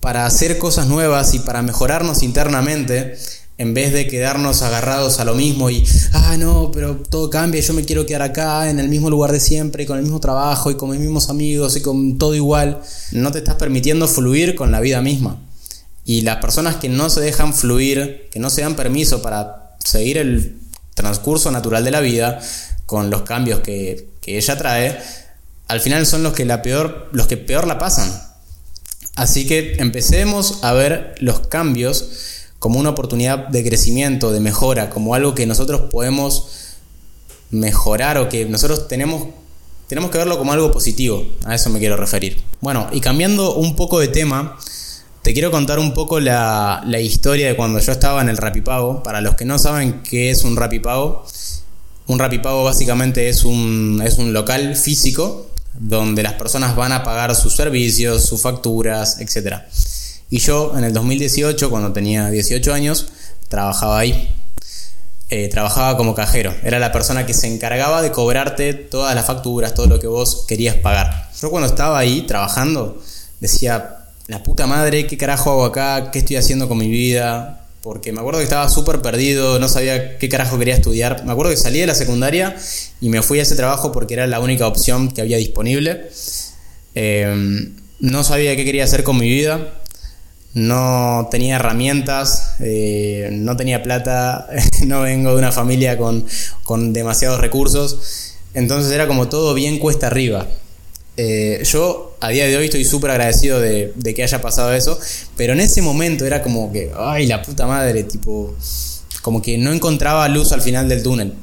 para 0.00 0.26
hacer 0.26 0.58
cosas 0.58 0.88
nuevas 0.88 1.34
y 1.34 1.38
para 1.38 1.62
mejorarnos 1.62 2.22
internamente 2.22 3.16
en 3.58 3.74
vez 3.74 3.92
de 3.92 4.08
quedarnos 4.08 4.62
agarrados 4.62 5.20
a 5.20 5.24
lo 5.24 5.34
mismo 5.34 5.70
y, 5.70 5.84
ah, 6.12 6.36
no, 6.36 6.70
pero 6.72 6.96
todo 6.96 7.30
cambia, 7.30 7.60
yo 7.60 7.74
me 7.74 7.84
quiero 7.84 8.06
quedar 8.06 8.22
acá, 8.22 8.68
en 8.68 8.80
el 8.80 8.88
mismo 8.88 9.10
lugar 9.10 9.30
de 9.30 9.38
siempre, 9.38 9.86
con 9.86 9.98
el 9.98 10.02
mismo 10.02 10.18
trabajo, 10.18 10.70
y 10.70 10.74
con 10.74 10.90
mis 10.90 10.98
mismos 10.98 11.30
amigos, 11.30 11.76
y 11.76 11.82
con 11.82 12.18
todo 12.18 12.34
igual, 12.34 12.80
no 13.12 13.30
te 13.30 13.38
estás 13.38 13.54
permitiendo 13.56 14.08
fluir 14.08 14.56
con 14.56 14.72
la 14.72 14.80
vida 14.80 15.00
misma. 15.00 15.38
Y 16.04 16.22
las 16.22 16.36
personas 16.38 16.76
que 16.76 16.88
no 16.88 17.10
se 17.10 17.20
dejan 17.20 17.54
fluir, 17.54 18.28
que 18.30 18.40
no 18.40 18.50
se 18.50 18.62
dan 18.62 18.74
permiso 18.74 19.22
para 19.22 19.76
seguir 19.84 20.18
el 20.18 20.58
transcurso 20.94 21.50
natural 21.50 21.84
de 21.84 21.90
la 21.90 22.00
vida, 22.00 22.40
con 22.86 23.10
los 23.10 23.22
cambios 23.22 23.60
que, 23.60 24.08
que 24.20 24.36
ella 24.36 24.58
trae, 24.58 24.98
al 25.68 25.80
final 25.80 26.04
son 26.06 26.22
los 26.22 26.34
que, 26.34 26.44
la 26.44 26.60
peor, 26.60 27.08
los 27.12 27.26
que 27.26 27.36
peor 27.36 27.66
la 27.66 27.78
pasan. 27.78 28.10
Así 29.14 29.46
que 29.46 29.76
empecemos 29.78 30.58
a 30.62 30.72
ver 30.72 31.14
los 31.18 31.46
cambios 31.46 32.10
como 32.58 32.78
una 32.78 32.90
oportunidad 32.90 33.48
de 33.48 33.64
crecimiento, 33.64 34.32
de 34.32 34.40
mejora, 34.40 34.90
como 34.90 35.14
algo 35.14 35.34
que 35.34 35.46
nosotros 35.46 35.90
podemos 35.90 36.48
mejorar 37.50 38.18
o 38.18 38.28
que 38.28 38.46
nosotros 38.46 38.88
tenemos, 38.88 39.28
tenemos 39.88 40.10
que 40.10 40.18
verlo 40.18 40.38
como 40.38 40.52
algo 40.52 40.70
positivo. 40.72 41.26
A 41.44 41.54
eso 41.54 41.70
me 41.70 41.78
quiero 41.78 41.96
referir. 41.96 42.42
Bueno, 42.60 42.88
y 42.92 43.00
cambiando 43.00 43.54
un 43.54 43.76
poco 43.76 43.98
de 43.98 44.08
tema, 44.08 44.58
te 45.22 45.32
quiero 45.32 45.50
contar 45.52 45.78
un 45.78 45.94
poco 45.94 46.18
la, 46.18 46.82
historia 47.00 47.46
de 47.46 47.56
cuando 47.56 47.78
yo 47.78 47.92
estaba 47.92 48.20
en 48.22 48.28
el 48.28 48.36
Rapipago. 48.36 49.02
Para 49.02 49.20
los 49.20 49.36
que 49.36 49.44
no 49.44 49.58
saben 49.58 50.02
qué 50.02 50.30
es 50.30 50.44
un 50.44 50.56
Rapipago, 50.56 51.24
un 52.08 52.18
Rapipago 52.18 52.64
básicamente 52.64 53.28
es 53.28 53.44
un, 53.44 54.02
es 54.04 54.18
un 54.18 54.32
local 54.32 54.74
físico 54.76 55.46
donde 55.74 56.22
las 56.22 56.34
personas 56.34 56.74
van 56.76 56.92
a 56.92 57.04
pagar 57.04 57.34
sus 57.36 57.54
servicios, 57.54 58.24
sus 58.24 58.42
facturas, 58.42 59.20
etcétera. 59.20 59.68
Y 60.28 60.38
yo 60.38 60.76
en 60.76 60.84
el 60.84 60.92
2018, 60.92 61.70
cuando 61.70 61.92
tenía 61.92 62.28
18 62.28 62.74
años, 62.74 63.06
trabajaba 63.48 64.00
ahí. 64.00 64.28
Eh, 65.28 65.48
trabajaba 65.48 65.96
como 65.96 66.14
cajero. 66.14 66.54
Era 66.62 66.78
la 66.78 66.92
persona 66.92 67.24
que 67.24 67.32
se 67.32 67.46
encargaba 67.46 68.02
de 68.02 68.10
cobrarte 68.10 68.74
todas 68.74 69.14
las 69.14 69.24
facturas, 69.24 69.72
todo 69.72 69.86
lo 69.86 70.00
que 70.00 70.06
vos 70.08 70.44
querías 70.48 70.76
pagar. 70.76 71.30
Yo 71.40 71.50
cuando 71.50 71.68
estaba 71.68 71.98
ahí 71.98 72.22
trabajando, 72.22 73.00
decía, 73.40 74.01
la 74.28 74.42
puta 74.42 74.66
madre, 74.66 75.06
¿qué 75.06 75.16
carajo 75.16 75.50
hago 75.50 75.64
acá? 75.64 76.10
¿Qué 76.10 76.20
estoy 76.20 76.36
haciendo 76.36 76.68
con 76.68 76.78
mi 76.78 76.88
vida? 76.88 77.66
Porque 77.82 78.12
me 78.12 78.20
acuerdo 78.20 78.38
que 78.38 78.44
estaba 78.44 78.68
súper 78.68 79.02
perdido, 79.02 79.58
no 79.58 79.68
sabía 79.68 80.18
qué 80.18 80.28
carajo 80.28 80.58
quería 80.58 80.74
estudiar. 80.74 81.24
Me 81.24 81.32
acuerdo 81.32 81.50
que 81.50 81.56
salí 81.56 81.80
de 81.80 81.86
la 81.86 81.94
secundaria 81.94 82.56
y 83.00 83.08
me 83.08 83.22
fui 83.22 83.40
a 83.40 83.42
ese 83.42 83.56
trabajo 83.56 83.92
porque 83.92 84.14
era 84.14 84.26
la 84.26 84.40
única 84.40 84.66
opción 84.66 85.10
que 85.10 85.20
había 85.20 85.36
disponible. 85.36 86.08
Eh, 86.94 87.70
no 88.00 88.24
sabía 88.24 88.54
qué 88.56 88.64
quería 88.64 88.84
hacer 88.84 89.02
con 89.02 89.18
mi 89.18 89.28
vida 89.28 89.72
no 90.54 91.28
tenía 91.30 91.56
herramientas, 91.56 92.56
eh, 92.60 93.30
no 93.32 93.56
tenía 93.56 93.82
plata, 93.82 94.48
no 94.86 95.02
vengo 95.02 95.30
de 95.30 95.36
una 95.36 95.52
familia 95.52 95.96
con, 95.98 96.24
demasiados 96.92 97.40
recursos, 97.40 98.34
entonces 98.54 98.92
era 98.92 99.06
como 99.06 99.28
todo 99.28 99.54
bien 99.54 99.78
cuesta 99.78 100.08
arriba. 100.08 100.46
Eh, 101.16 101.62
yo 101.64 102.11
a 102.22 102.28
día 102.28 102.46
de 102.46 102.56
hoy 102.56 102.66
estoy 102.66 102.84
súper 102.84 103.10
agradecido 103.10 103.60
de, 103.60 103.92
que 104.14 104.22
haya 104.22 104.40
pasado 104.40 104.72
eso, 104.72 104.98
pero 105.36 105.52
en 105.52 105.60
ese 105.60 105.82
momento 105.82 106.24
era 106.24 106.42
como 106.42 106.72
que, 106.72 106.90
ay, 106.96 107.26
la 107.26 107.42
puta 107.42 107.66
madre, 107.66 108.04
tipo, 108.04 108.54
como 109.22 109.42
que 109.42 109.58
no 109.58 109.72
encontraba 109.72 110.28
luz 110.28 110.52
al 110.52 110.62
final 110.62 110.88
del 110.88 111.02
túnel. 111.02 111.34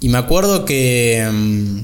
Y 0.00 0.08
me 0.08 0.18
acuerdo 0.18 0.64
que 0.64 1.28
mm, 1.32 1.80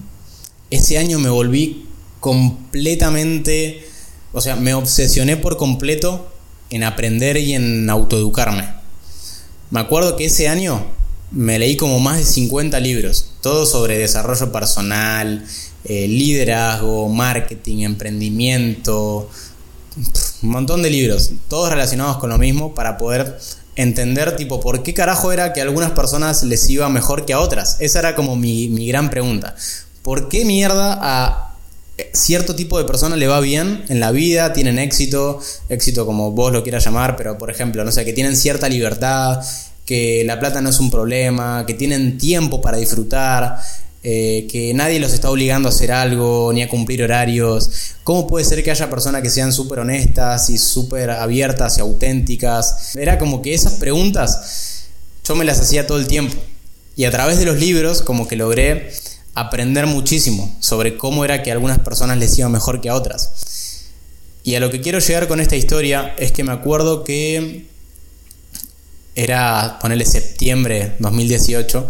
ese 0.70 0.98
año 0.98 1.18
me 1.18 1.30
volví 1.30 1.86
completamente 2.20 3.88
o 4.32 4.40
sea, 4.40 4.56
me 4.56 4.74
obsesioné 4.74 5.36
por 5.36 5.56
completo 5.56 6.30
en 6.70 6.84
aprender 6.84 7.36
y 7.38 7.54
en 7.54 7.88
autoeducarme. 7.88 8.68
Me 9.70 9.80
acuerdo 9.80 10.16
que 10.16 10.26
ese 10.26 10.48
año 10.48 10.84
me 11.30 11.58
leí 11.58 11.76
como 11.76 12.00
más 12.00 12.18
de 12.18 12.24
50 12.24 12.80
libros, 12.80 13.32
todos 13.40 13.70
sobre 13.70 13.98
desarrollo 13.98 14.50
personal, 14.50 15.44
eh, 15.84 16.08
liderazgo, 16.08 17.08
marketing, 17.08 17.84
emprendimiento, 17.84 19.28
un 20.42 20.50
montón 20.50 20.82
de 20.82 20.90
libros, 20.90 21.32
todos 21.48 21.70
relacionados 21.70 22.18
con 22.18 22.30
lo 22.30 22.38
mismo 22.38 22.74
para 22.74 22.96
poder 22.96 23.38
entender 23.76 24.36
tipo 24.36 24.60
por 24.60 24.82
qué 24.82 24.94
carajo 24.94 25.30
era 25.32 25.52
que 25.52 25.60
a 25.60 25.64
algunas 25.64 25.92
personas 25.92 26.42
les 26.42 26.68
iba 26.68 26.88
mejor 26.88 27.24
que 27.26 27.32
a 27.32 27.40
otras. 27.40 27.76
Esa 27.80 28.00
era 28.00 28.14
como 28.14 28.34
mi, 28.34 28.68
mi 28.68 28.88
gran 28.88 29.08
pregunta. 29.08 29.54
¿Por 30.02 30.28
qué 30.28 30.44
mierda 30.44 30.98
a 31.00 31.48
cierto 32.12 32.54
tipo 32.54 32.78
de 32.78 32.84
personas 32.84 33.18
le 33.18 33.26
va 33.26 33.40
bien 33.40 33.84
en 33.88 34.00
la 34.00 34.10
vida, 34.10 34.52
tienen 34.52 34.78
éxito, 34.78 35.40
éxito 35.68 36.06
como 36.06 36.32
vos 36.32 36.52
lo 36.52 36.62
quieras 36.62 36.84
llamar, 36.84 37.16
pero 37.16 37.38
por 37.38 37.50
ejemplo, 37.50 37.84
no 37.84 37.92
sé, 37.92 38.04
que 38.04 38.12
tienen 38.12 38.36
cierta 38.36 38.68
libertad, 38.68 39.40
que 39.88 40.22
la 40.26 40.38
plata 40.38 40.60
no 40.60 40.68
es 40.68 40.80
un 40.80 40.90
problema, 40.90 41.64
que 41.66 41.72
tienen 41.72 42.18
tiempo 42.18 42.60
para 42.60 42.76
disfrutar, 42.76 43.58
eh, 44.02 44.46
que 44.50 44.74
nadie 44.74 45.00
los 45.00 45.14
está 45.14 45.30
obligando 45.30 45.66
a 45.66 45.72
hacer 45.72 45.92
algo 45.92 46.52
ni 46.52 46.60
a 46.60 46.68
cumplir 46.68 47.02
horarios. 47.02 47.94
¿Cómo 48.04 48.26
puede 48.26 48.44
ser 48.44 48.62
que 48.62 48.70
haya 48.70 48.90
personas 48.90 49.22
que 49.22 49.30
sean 49.30 49.50
súper 49.50 49.78
honestas 49.78 50.50
y 50.50 50.58
súper 50.58 51.08
abiertas 51.08 51.78
y 51.78 51.80
auténticas? 51.80 52.96
Era 52.96 53.18
como 53.18 53.40
que 53.40 53.54
esas 53.54 53.76
preguntas 53.76 54.88
yo 55.24 55.34
me 55.34 55.46
las 55.46 55.58
hacía 55.58 55.86
todo 55.86 55.98
el 55.98 56.06
tiempo. 56.06 56.36
Y 56.94 57.06
a 57.06 57.10
través 57.10 57.38
de 57.38 57.46
los 57.46 57.58
libros 57.58 58.02
como 58.02 58.28
que 58.28 58.36
logré 58.36 58.92
aprender 59.32 59.86
muchísimo 59.86 60.54
sobre 60.60 60.98
cómo 60.98 61.24
era 61.24 61.42
que 61.42 61.50
a 61.50 61.54
algunas 61.54 61.78
personas 61.78 62.18
les 62.18 62.36
iba 62.38 62.50
mejor 62.50 62.82
que 62.82 62.90
a 62.90 62.94
otras. 62.94 63.86
Y 64.44 64.54
a 64.54 64.60
lo 64.60 64.68
que 64.68 64.82
quiero 64.82 64.98
llegar 64.98 65.28
con 65.28 65.40
esta 65.40 65.56
historia 65.56 66.14
es 66.18 66.30
que 66.30 66.44
me 66.44 66.52
acuerdo 66.52 67.04
que 67.04 67.77
era, 69.18 69.78
ponerle 69.80 70.06
septiembre 70.06 70.94
2018, 71.00 71.88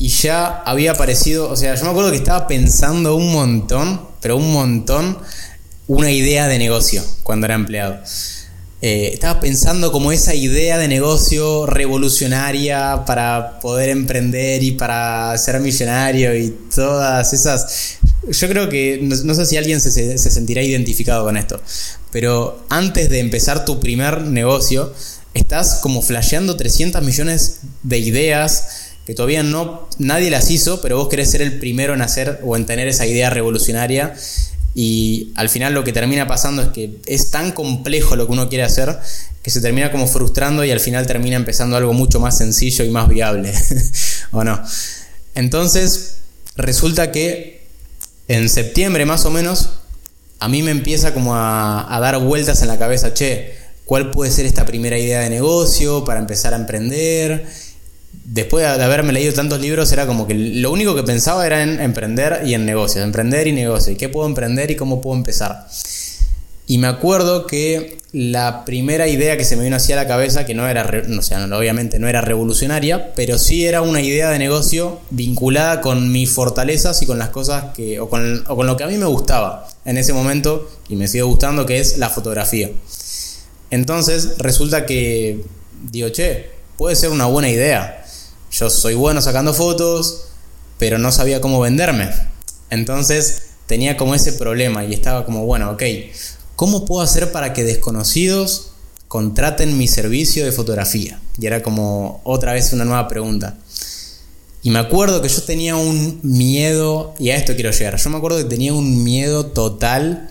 y 0.00 0.08
ya 0.08 0.62
había 0.66 0.90
aparecido, 0.90 1.48
o 1.48 1.56
sea, 1.56 1.76
yo 1.76 1.84
me 1.84 1.90
acuerdo 1.90 2.10
que 2.10 2.16
estaba 2.16 2.48
pensando 2.48 3.14
un 3.14 3.32
montón, 3.32 4.00
pero 4.20 4.36
un 4.36 4.52
montón, 4.52 5.16
una 5.86 6.10
idea 6.10 6.48
de 6.48 6.58
negocio 6.58 7.04
cuando 7.22 7.46
era 7.46 7.54
empleado. 7.54 8.00
Eh, 8.82 9.12
estaba 9.14 9.40
pensando 9.40 9.92
como 9.92 10.10
esa 10.10 10.34
idea 10.34 10.76
de 10.76 10.88
negocio 10.88 11.66
revolucionaria 11.66 13.04
para 13.06 13.60
poder 13.60 13.90
emprender 13.90 14.62
y 14.64 14.72
para 14.72 15.38
ser 15.38 15.60
millonario 15.60 16.36
y 16.36 16.50
todas 16.74 17.32
esas... 17.32 17.98
Yo 18.28 18.48
creo 18.48 18.68
que, 18.68 18.98
no, 19.02 19.34
sé 19.34 19.46
si 19.46 19.56
alguien 19.56 19.80
se, 19.80 20.18
se, 20.18 20.30
sentirá 20.30 20.62
identificado 20.62 21.24
con 21.24 21.36
esto, 21.36 21.60
pero 22.10 22.64
antes 22.70 23.08
de 23.08 23.20
empezar 23.20 23.64
tu 23.64 23.78
primer 23.78 24.22
negocio, 24.22 24.92
estás 25.34 25.80
como 25.82 26.00
flasheando 26.00 26.56
300 26.56 27.02
millones 27.02 27.60
de 27.82 27.98
ideas 27.98 28.92
que 29.06 29.14
todavía 29.14 29.42
no 29.42 29.88
nadie 29.98 30.30
las 30.30 30.50
hizo, 30.50 30.80
pero 30.80 30.96
vos 30.96 31.08
querés 31.08 31.30
ser 31.30 31.42
el 31.42 31.58
primero 31.58 31.92
en 31.92 32.00
hacer 32.00 32.40
o 32.42 32.56
en 32.56 32.64
tener 32.64 32.88
esa 32.88 33.06
idea 33.06 33.28
revolucionaria 33.28 34.14
y 34.74 35.32
al 35.36 35.48
final 35.48 35.74
lo 35.74 35.84
que 35.84 35.92
termina 35.92 36.26
pasando 36.26 36.62
es 36.62 36.68
que 36.68 36.98
es 37.06 37.30
tan 37.30 37.52
complejo 37.52 38.16
lo 38.16 38.26
que 38.26 38.32
uno 38.32 38.48
quiere 38.48 38.64
hacer 38.64 38.98
que 39.44 39.50
se 39.50 39.60
termina 39.60 39.92
como 39.92 40.06
frustrando 40.06 40.64
y 40.64 40.70
al 40.70 40.80
final 40.80 41.06
termina 41.06 41.36
empezando 41.36 41.76
algo 41.76 41.92
mucho 41.92 42.18
más 42.18 42.38
sencillo 42.38 42.82
y 42.82 42.88
más 42.88 43.10
viable. 43.10 43.52
¿O 44.32 44.42
no? 44.42 44.60
Entonces, 45.34 46.16
resulta 46.56 47.12
que 47.12 47.66
en 48.26 48.48
septiembre 48.48 49.04
más 49.04 49.26
o 49.26 49.30
menos, 49.30 49.68
a 50.40 50.48
mí 50.48 50.62
me 50.62 50.70
empieza 50.70 51.12
como 51.12 51.36
a, 51.36 51.94
a 51.94 52.00
dar 52.00 52.18
vueltas 52.20 52.62
en 52.62 52.68
la 52.68 52.78
cabeza, 52.78 53.12
che, 53.12 53.54
¿cuál 53.84 54.10
puede 54.10 54.30
ser 54.30 54.46
esta 54.46 54.64
primera 54.64 54.98
idea 54.98 55.20
de 55.20 55.30
negocio 55.30 56.04
para 56.04 56.20
empezar 56.20 56.54
a 56.54 56.56
emprender? 56.56 57.46
después 58.24 58.64
de 58.64 58.82
haberme 58.82 59.12
leído 59.12 59.32
tantos 59.32 59.60
libros, 59.60 59.92
era 59.92 60.06
como 60.06 60.26
que 60.26 60.34
lo 60.34 60.70
único 60.72 60.94
que 60.94 61.02
pensaba 61.02 61.46
era 61.46 61.62
en 61.62 61.80
emprender 61.80 62.42
y 62.44 62.54
en 62.54 62.64
negocios, 62.64 63.04
emprender 63.04 63.46
y 63.46 63.52
negocio, 63.52 63.92
y 63.92 63.96
qué 63.96 64.08
puedo 64.08 64.26
emprender 64.26 64.70
y 64.70 64.76
cómo 64.76 65.00
puedo 65.00 65.16
empezar. 65.16 65.66
Y 66.66 66.78
me 66.78 66.86
acuerdo 66.86 67.46
que 67.46 67.98
la 68.12 68.64
primera 68.64 69.06
idea 69.06 69.36
que 69.36 69.44
se 69.44 69.56
me 69.56 69.64
vino 69.64 69.76
hacia 69.76 69.96
la 69.96 70.06
cabeza, 70.06 70.46
que 70.46 70.54
no 70.54 70.66
era, 70.66 70.88
o 71.18 71.22
sea, 71.22 71.44
obviamente 71.44 71.98
no 71.98 72.08
era 72.08 72.22
revolucionaria, 72.22 73.12
pero 73.14 73.36
sí 73.36 73.66
era 73.66 73.82
una 73.82 74.00
idea 74.00 74.30
de 74.30 74.38
negocio 74.38 75.00
vinculada 75.10 75.82
con 75.82 76.10
mis 76.10 76.30
fortalezas 76.30 77.02
y 77.02 77.06
con 77.06 77.18
las 77.18 77.28
cosas 77.28 77.74
que, 77.74 78.00
o 78.00 78.08
con, 78.08 78.44
o 78.48 78.56
con 78.56 78.66
lo 78.66 78.78
que 78.78 78.84
a 78.84 78.86
mí 78.86 78.96
me 78.96 79.06
gustaba 79.06 79.68
en 79.84 79.98
ese 79.98 80.14
momento, 80.14 80.70
y 80.88 80.96
me 80.96 81.06
sigue 81.06 81.24
gustando, 81.24 81.66
que 81.66 81.80
es 81.80 81.98
la 81.98 82.08
fotografía. 82.08 82.70
Entonces 83.74 84.38
resulta 84.38 84.86
que 84.86 85.44
digo, 85.90 86.08
che, 86.08 86.50
puede 86.76 86.96
ser 86.96 87.10
una 87.10 87.26
buena 87.26 87.50
idea 87.50 88.04
yo 88.54 88.70
soy 88.70 88.94
bueno 88.94 89.20
sacando 89.20 89.52
fotos, 89.52 90.26
pero 90.78 90.98
no 90.98 91.10
sabía 91.10 91.40
cómo 91.40 91.58
venderme. 91.58 92.08
Entonces 92.70 93.42
tenía 93.66 93.96
como 93.96 94.14
ese 94.14 94.34
problema 94.34 94.84
y 94.84 94.94
estaba 94.94 95.24
como, 95.24 95.44
bueno, 95.44 95.72
ok, 95.72 95.82
¿cómo 96.54 96.84
puedo 96.84 97.02
hacer 97.02 97.32
para 97.32 97.52
que 97.52 97.64
desconocidos 97.64 98.70
contraten 99.08 99.76
mi 99.76 99.88
servicio 99.88 100.44
de 100.44 100.52
fotografía? 100.52 101.20
Y 101.40 101.46
era 101.46 101.62
como 101.62 102.20
otra 102.22 102.52
vez 102.52 102.72
una 102.72 102.84
nueva 102.84 103.08
pregunta. 103.08 103.56
Y 104.62 104.70
me 104.70 104.78
acuerdo 104.78 105.20
que 105.20 105.28
yo 105.28 105.42
tenía 105.42 105.74
un 105.74 106.20
miedo, 106.22 107.12
y 107.18 107.30
a 107.30 107.36
esto 107.36 107.54
quiero 107.54 107.72
llegar, 107.72 107.96
yo 107.96 108.10
me 108.10 108.18
acuerdo 108.18 108.38
que 108.38 108.44
tenía 108.44 108.72
un 108.72 109.02
miedo 109.02 109.46
total 109.46 110.30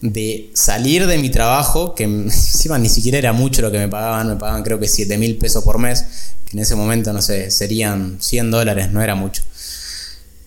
de 0.00 0.50
salir 0.54 1.06
de 1.06 1.18
mi 1.18 1.30
trabajo, 1.30 1.94
que 1.94 2.04
encima 2.04 2.78
ni 2.78 2.88
siquiera 2.88 3.18
era 3.18 3.32
mucho 3.32 3.62
lo 3.62 3.70
que 3.70 3.78
me 3.78 3.88
pagaban, 3.88 4.28
me 4.28 4.36
pagaban 4.36 4.62
creo 4.62 4.78
que 4.78 4.88
7 4.88 5.18
mil 5.18 5.36
pesos 5.36 5.62
por 5.64 5.78
mes, 5.78 6.04
que 6.46 6.56
en 6.56 6.62
ese 6.62 6.74
momento, 6.74 7.12
no 7.12 7.22
sé, 7.22 7.50
serían 7.50 8.18
100 8.20 8.50
dólares, 8.50 8.90
no 8.90 9.02
era 9.02 9.14
mucho. 9.14 9.42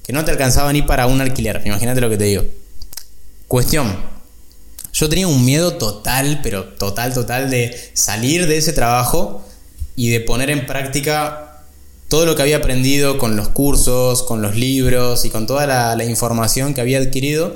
Que 0.04 0.12
no 0.12 0.26
te 0.26 0.32
alcanzaba 0.32 0.74
ni 0.74 0.82
para 0.82 1.08
un 1.08 1.22
alquiler, 1.22 1.62
imagínate 1.66 2.02
lo 2.02 2.10
que 2.10 2.18
te 2.18 2.26
digo. 2.26 2.44
Cuestión, 3.48 3.96
yo 4.92 5.10
tenía 5.10 5.28
un 5.28 5.46
miedo 5.46 5.78
total, 5.78 6.40
pero 6.44 6.66
total, 6.66 7.14
total, 7.14 7.50
de 7.50 7.92
salir 7.94 8.48
de 8.48 8.58
ese 8.58 8.74
trabajo 8.74 9.46
y 9.96 10.10
de 10.10 10.20
poner 10.20 10.50
en 10.50 10.66
práctica 10.66 11.64
todo 12.10 12.26
lo 12.26 12.36
que 12.36 12.42
había 12.42 12.58
aprendido 12.58 13.18
con 13.18 13.36
los 13.36 13.50
cursos, 13.50 14.24
con 14.24 14.42
los 14.42 14.56
libros 14.56 15.26
y 15.26 15.30
con 15.30 15.48
toda 15.48 15.66
la, 15.66 15.96
la 15.96 16.04
información 16.04 16.74
que 16.74 16.82
había 16.82 17.00
adquirido 17.00 17.56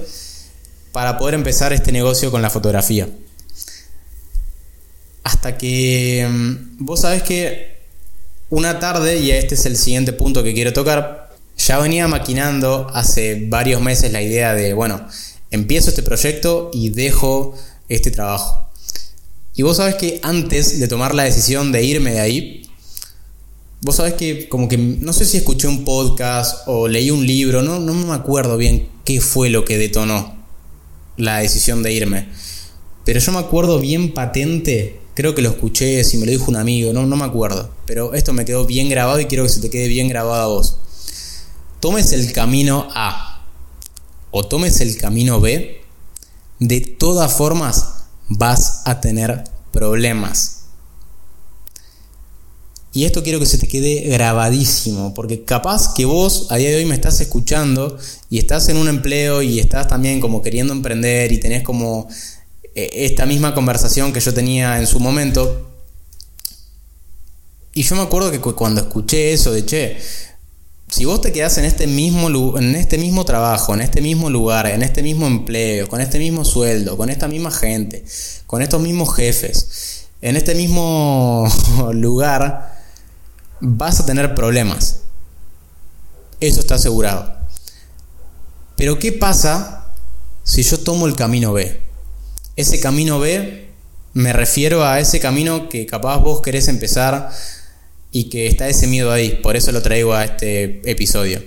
para 0.98 1.16
poder 1.16 1.36
empezar 1.36 1.74
este 1.74 1.92
negocio 1.92 2.32
con 2.32 2.42
la 2.42 2.50
fotografía. 2.50 3.08
Hasta 5.22 5.56
que 5.56 6.28
mm, 6.28 6.84
vos 6.84 7.02
sabés 7.02 7.22
que 7.22 7.78
una 8.50 8.80
tarde, 8.80 9.20
y 9.20 9.30
este 9.30 9.54
es 9.54 9.68
el 9.68 9.78
siguiente 9.78 10.12
punto 10.12 10.42
que 10.42 10.56
quiero 10.56 10.74
tocar, 10.74 11.36
ya 11.56 11.78
venía 11.78 12.08
maquinando 12.08 12.90
hace 12.96 13.46
varios 13.48 13.80
meses 13.80 14.12
la 14.12 14.24
idea 14.24 14.56
de, 14.56 14.74
bueno, 14.74 15.08
empiezo 15.52 15.92
este 15.92 16.02
proyecto 16.02 16.72
y 16.74 16.90
dejo 16.90 17.54
este 17.90 18.10
trabajo. 18.10 18.68
Y 19.54 19.62
vos 19.62 19.78
sabés 19.78 19.94
que 19.98 20.20
antes 20.24 20.80
de 20.80 20.88
tomar 20.88 21.14
la 21.14 21.26
decisión 21.26 21.72
de 21.72 21.84
irme 21.84 22.14
de 22.14 22.22
ahí, 22.22 22.72
vos 23.82 23.98
sabés 23.98 24.16
que 24.16 24.50
como 24.50 24.68
que 24.68 24.80
no 24.80 25.14
sé 25.14 25.28
si 25.28 25.38
escuché 25.38 25.68
un 25.68 25.86
podcast 25.86 26.64
o 26.66 26.88
leí 26.88 27.12
un 27.12 27.28
libro, 27.28 27.62
no, 27.62 27.80
no 27.80 27.94
me 27.94 28.16
acuerdo 28.16 28.58
bien 28.58 28.90
qué 29.06 29.22
fue 29.22 29.52
lo 29.52 29.64
que 29.64 29.78
detonó 29.78 30.37
la 31.18 31.40
decisión 31.40 31.84
de 31.84 31.94
irme. 31.94 32.30
Pero 33.04 33.20
yo 33.20 33.32
me 33.32 33.40
acuerdo 33.40 33.80
bien 33.80 34.14
patente, 34.14 35.00
creo 35.14 35.36
que 35.36 35.42
lo 35.42 35.50
escuché, 35.50 36.04
si 36.04 36.18
me 36.18 36.26
lo 36.26 36.32
dijo 36.32 36.46
un 36.50 36.58
amigo, 36.58 36.94
no, 36.94 37.06
no 37.06 37.16
me 37.16 37.26
acuerdo. 37.26 37.72
Pero 37.86 38.14
esto 38.14 38.34
me 38.34 38.46
quedó 38.46 38.66
bien 38.66 38.90
grabado 38.90 39.20
y 39.20 39.26
quiero 39.26 39.44
que 39.44 39.50
se 39.50 39.62
te 39.62 39.70
quede 39.70 39.88
bien 39.88 40.08
grabado 40.08 40.44
a 40.44 40.48
vos. 40.48 40.78
Tomes 41.80 42.12
el 42.12 42.32
camino 42.34 42.88
A 42.94 43.46
o 44.32 44.46
tomes 44.46 44.82
el 44.82 44.98
camino 44.98 45.40
B, 45.40 45.82
de 46.60 46.82
todas 46.82 47.34
formas 47.34 48.06
vas 48.28 48.82
a 48.86 49.00
tener 49.00 49.44
problemas. 49.72 50.57
Y 52.98 53.06
esto 53.06 53.22
quiero 53.22 53.40
que 53.40 53.46
se 53.46 53.60
te 53.60 53.68
quede 53.68 54.10
grabadísimo, 54.10 55.14
porque 55.14 55.44
capaz 55.44 55.94
que 55.94 56.06
vos 56.06 56.48
a 56.50 56.56
día 56.56 56.72
de 56.72 56.78
hoy 56.78 56.86
me 56.86 56.96
estás 56.96 57.22
escuchando 57.22 57.96
y 58.32 58.40
estás 58.40 58.70
en 58.70 58.78
un 58.78 58.88
empleo 58.88 59.44
y 59.44 59.60
estás 59.60 59.88
también 59.88 60.20
como 60.20 60.42
queriendo 60.42 60.74
emprender 60.74 61.32
y 61.32 61.40
tenés 61.40 61.62
como 61.62 62.08
eh, 62.74 62.90
esta 62.92 63.28
misma 63.28 63.54
conversación 63.54 64.12
que 64.12 64.20
yo 64.20 64.34
tenía 64.34 64.80
en 64.80 64.88
su 64.88 65.00
momento. 65.00 65.70
Y 67.76 67.84
yo 67.84 67.96
me 67.96 68.02
acuerdo 68.02 68.32
que 68.32 68.40
cuando 68.40 68.82
escuché 68.82 69.32
eso 69.32 69.52
de, 69.52 69.64
che, 69.64 69.98
si 70.90 71.06
vos 71.06 71.22
te 71.22 71.32
quedás 71.32 71.60
en 71.60 71.66
este 71.66 71.86
mismo 71.86 72.58
en 72.58 72.74
este 72.74 72.98
mismo 72.98 73.26
trabajo, 73.26 73.76
en 73.76 73.82
este 73.82 74.02
mismo 74.02 74.32
lugar, 74.32 74.66
en 74.66 74.82
este 74.82 75.04
mismo 75.04 75.28
empleo, 75.28 75.88
con 75.88 76.02
este 76.02 76.18
mismo 76.18 76.44
sueldo, 76.44 76.98
con 76.98 77.12
esta 77.12 77.28
misma 77.28 77.52
gente, 77.52 78.04
con 78.48 78.64
estos 78.64 78.82
mismos 78.82 79.16
jefes, 79.16 80.08
en 80.24 80.36
este 80.36 80.56
mismo 80.56 81.48
lugar, 81.94 82.76
vas 83.60 84.00
a 84.00 84.06
tener 84.06 84.36
problemas. 84.36 85.02
Eso 86.40 86.60
está 86.60 86.76
asegurado. 86.76 87.34
Pero 88.76 89.00
¿qué 89.00 89.12
pasa 89.12 89.88
si 90.44 90.64
yo 90.64 90.80
tomo 90.80 91.08
el 91.08 91.16
camino 91.16 91.54
B? 91.54 91.82
Ese 92.56 92.80
camino 92.80 93.20
B 93.20 93.68
me 94.14 94.34
refiero 94.34 94.84
a 94.84 95.00
ese 95.00 95.20
camino 95.20 95.70
que 95.70 95.86
capaz 95.86 96.18
vos 96.18 96.42
querés 96.42 96.68
empezar 96.68 97.32
y 98.12 98.30
que 98.30 98.48
está 98.48 98.68
ese 98.68 98.88
miedo 98.88 99.12
ahí. 99.12 99.40
Por 99.44 99.56
eso 99.56 99.72
lo 99.72 99.82
traigo 99.82 100.14
a 100.14 100.26
este 100.26 100.82
episodio. 100.90 101.44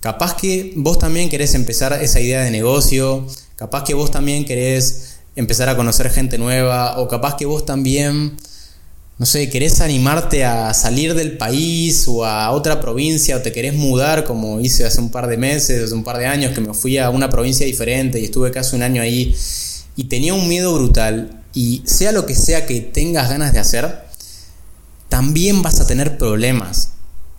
Capaz 0.00 0.34
que 0.34 0.72
vos 0.76 0.98
también 0.98 1.28
querés 1.28 1.54
empezar 1.54 1.92
esa 2.02 2.20
idea 2.20 2.42
de 2.42 2.50
negocio. 2.50 3.26
Capaz 3.56 3.84
que 3.84 3.94
vos 3.94 4.10
también 4.10 4.44
querés 4.44 5.18
empezar 5.34 5.68
a 5.68 5.76
conocer 5.76 6.10
gente 6.10 6.38
nueva. 6.38 6.98
O 7.00 7.08
capaz 7.08 7.36
que 7.36 7.44
vos 7.44 7.66
también 7.66 8.36
no 9.18 9.24
sé, 9.24 9.48
querés 9.48 9.80
animarte 9.80 10.44
a 10.44 10.74
salir 10.74 11.14
del 11.14 11.38
país 11.38 12.06
o 12.06 12.26
a 12.26 12.50
otra 12.50 12.80
provincia 12.80 13.36
o 13.36 13.40
te 13.40 13.50
querés 13.50 13.74
mudar 13.74 14.24
como 14.24 14.60
hice 14.60 14.84
hace 14.84 15.00
un 15.00 15.10
par 15.10 15.26
de 15.26 15.38
meses, 15.38 15.84
hace 15.84 15.94
un 15.94 16.04
par 16.04 16.18
de 16.18 16.26
años 16.26 16.52
que 16.52 16.60
me 16.60 16.74
fui 16.74 16.98
a 16.98 17.08
una 17.08 17.30
provincia 17.30 17.64
diferente 17.64 18.20
y 18.20 18.24
estuve 18.24 18.50
casi 18.50 18.76
un 18.76 18.82
año 18.82 19.00
ahí 19.00 19.34
y 19.96 20.04
tenía 20.04 20.34
un 20.34 20.46
miedo 20.48 20.74
brutal 20.74 21.42
y 21.54 21.82
sea 21.86 22.12
lo 22.12 22.26
que 22.26 22.34
sea 22.34 22.66
que 22.66 22.82
tengas 22.82 23.30
ganas 23.30 23.54
de 23.54 23.58
hacer, 23.58 24.04
también 25.08 25.62
vas 25.62 25.80
a 25.80 25.86
tener 25.86 26.18
problemas. 26.18 26.90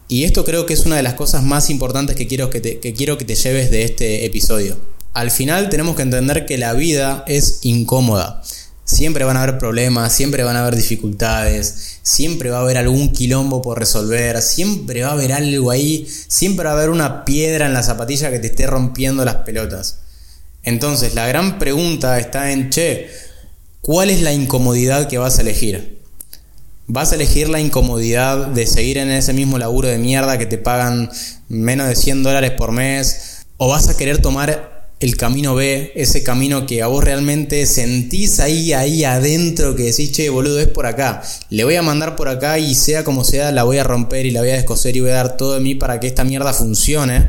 Y 0.07 0.23
esto 0.23 0.43
creo 0.43 0.65
que 0.65 0.73
es 0.73 0.85
una 0.87 0.95
de 0.95 1.03
las 1.03 1.13
cosas 1.13 1.43
más 1.43 1.69
importantes 1.69 2.15
que 2.15 2.25
quiero 2.25 2.49
que 2.49 2.59
te, 2.59 2.79
que 2.79 2.93
quiero 2.93 3.19
que 3.19 3.25
te 3.25 3.35
lleves 3.35 3.69
de 3.69 3.83
este 3.83 4.25
episodio. 4.25 4.79
Al 5.13 5.29
final 5.29 5.69
tenemos 5.69 5.95
que 5.95 6.01
entender 6.01 6.47
que 6.47 6.57
la 6.57 6.73
vida 6.73 7.23
es 7.27 7.59
incómoda. 7.61 8.41
Siempre 8.87 9.25
van 9.25 9.35
a 9.35 9.43
haber 9.43 9.57
problemas, 9.57 10.13
siempre 10.13 10.43
van 10.43 10.55
a 10.55 10.61
haber 10.61 10.77
dificultades, 10.77 11.99
siempre 12.03 12.49
va 12.51 12.59
a 12.59 12.61
haber 12.61 12.77
algún 12.77 13.11
quilombo 13.11 13.61
por 13.61 13.77
resolver, 13.77 14.41
siempre 14.41 15.01
va 15.01 15.09
a 15.09 15.11
haber 15.11 15.33
algo 15.33 15.71
ahí, 15.71 16.07
siempre 16.29 16.63
va 16.63 16.71
a 16.71 16.73
haber 16.75 16.89
una 16.89 17.25
piedra 17.25 17.65
en 17.65 17.73
la 17.73 17.83
zapatilla 17.83 18.31
que 18.31 18.39
te 18.39 18.47
esté 18.47 18.65
rompiendo 18.65 19.25
las 19.25 19.35
pelotas. 19.35 19.99
Entonces, 20.63 21.15
la 21.15 21.27
gran 21.27 21.59
pregunta 21.59 22.17
está 22.17 22.53
en, 22.53 22.69
che, 22.69 23.09
¿cuál 23.81 24.09
es 24.09 24.21
la 24.21 24.31
incomodidad 24.31 25.09
que 25.09 25.17
vas 25.17 25.37
a 25.37 25.41
elegir? 25.41 25.99
¿Vas 26.87 27.11
a 27.11 27.15
elegir 27.15 27.49
la 27.49 27.59
incomodidad 27.59 28.47
de 28.47 28.65
seguir 28.67 28.99
en 28.99 29.11
ese 29.11 29.33
mismo 29.33 29.57
laburo 29.57 29.89
de 29.89 29.97
mierda 29.97 30.37
que 30.37 30.45
te 30.45 30.57
pagan 30.57 31.11
menos 31.49 31.89
de 31.89 31.95
100 31.97 32.23
dólares 32.23 32.51
por 32.51 32.71
mes? 32.71 33.45
¿O 33.57 33.67
vas 33.67 33.89
a 33.89 33.97
querer 33.97 34.21
tomar 34.21 34.76
el 34.99 35.15
camino 35.15 35.53
B, 35.53 35.91
ese 35.95 36.23
camino 36.23 36.65
que 36.65 36.81
a 36.81 36.87
vos 36.87 37.03
realmente 37.03 37.65
sentís 37.67 38.39
ahí, 38.39 38.73
ahí 38.73 39.03
adentro, 39.03 39.75
que 39.75 39.83
decís, 39.83 40.11
che, 40.11 40.29
boludo, 40.29 40.59
es 40.59 40.67
por 40.67 40.87
acá. 40.87 41.21
Le 41.49 41.63
voy 41.63 41.75
a 41.75 41.83
mandar 41.83 42.15
por 42.15 42.29
acá 42.29 42.57
y 42.57 42.73
sea 42.73 43.03
como 43.03 43.23
sea, 43.23 43.51
la 43.51 43.63
voy 43.63 43.77
a 43.77 43.83
romper 43.83 44.25
y 44.25 44.31
la 44.31 44.41
voy 44.41 44.49
a 44.49 44.55
descoser 44.55 44.95
y 44.95 45.01
voy 45.01 45.11
a 45.11 45.15
dar 45.15 45.37
todo 45.37 45.53
de 45.53 45.59
mí 45.59 45.75
para 45.75 45.99
que 45.99 46.07
esta 46.07 46.23
mierda 46.23 46.51
funcione. 46.51 47.27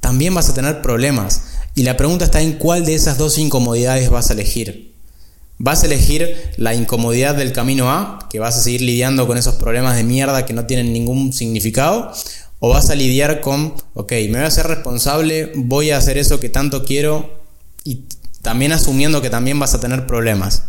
También 0.00 0.34
vas 0.34 0.48
a 0.48 0.54
tener 0.54 0.82
problemas. 0.82 1.42
Y 1.76 1.84
la 1.84 1.96
pregunta 1.96 2.24
está 2.24 2.40
en 2.40 2.54
cuál 2.54 2.84
de 2.84 2.94
esas 2.94 3.16
dos 3.16 3.38
incomodidades 3.38 4.10
vas 4.10 4.30
a 4.30 4.32
elegir. 4.32 4.92
¿Vas 5.58 5.84
a 5.84 5.86
elegir 5.86 6.36
la 6.56 6.74
incomodidad 6.74 7.36
del 7.36 7.52
camino 7.52 7.88
A, 7.88 8.18
que 8.30 8.40
vas 8.40 8.56
a 8.56 8.62
seguir 8.62 8.80
lidiando 8.80 9.28
con 9.28 9.38
esos 9.38 9.54
problemas 9.54 9.94
de 9.94 10.02
mierda 10.02 10.44
que 10.44 10.54
no 10.54 10.66
tienen 10.66 10.92
ningún 10.92 11.32
significado? 11.32 12.12
O 12.64 12.68
vas 12.68 12.90
a 12.90 12.94
lidiar 12.94 13.40
con, 13.40 13.74
ok, 13.94 14.12
me 14.12 14.34
voy 14.34 14.42
a 14.42 14.46
hacer 14.46 14.68
responsable, 14.68 15.50
voy 15.56 15.90
a 15.90 15.96
hacer 15.96 16.16
eso 16.16 16.38
que 16.38 16.48
tanto 16.48 16.84
quiero 16.84 17.28
y 17.82 18.04
también 18.40 18.70
asumiendo 18.70 19.20
que 19.20 19.30
también 19.30 19.58
vas 19.58 19.74
a 19.74 19.80
tener 19.80 20.06
problemas. 20.06 20.62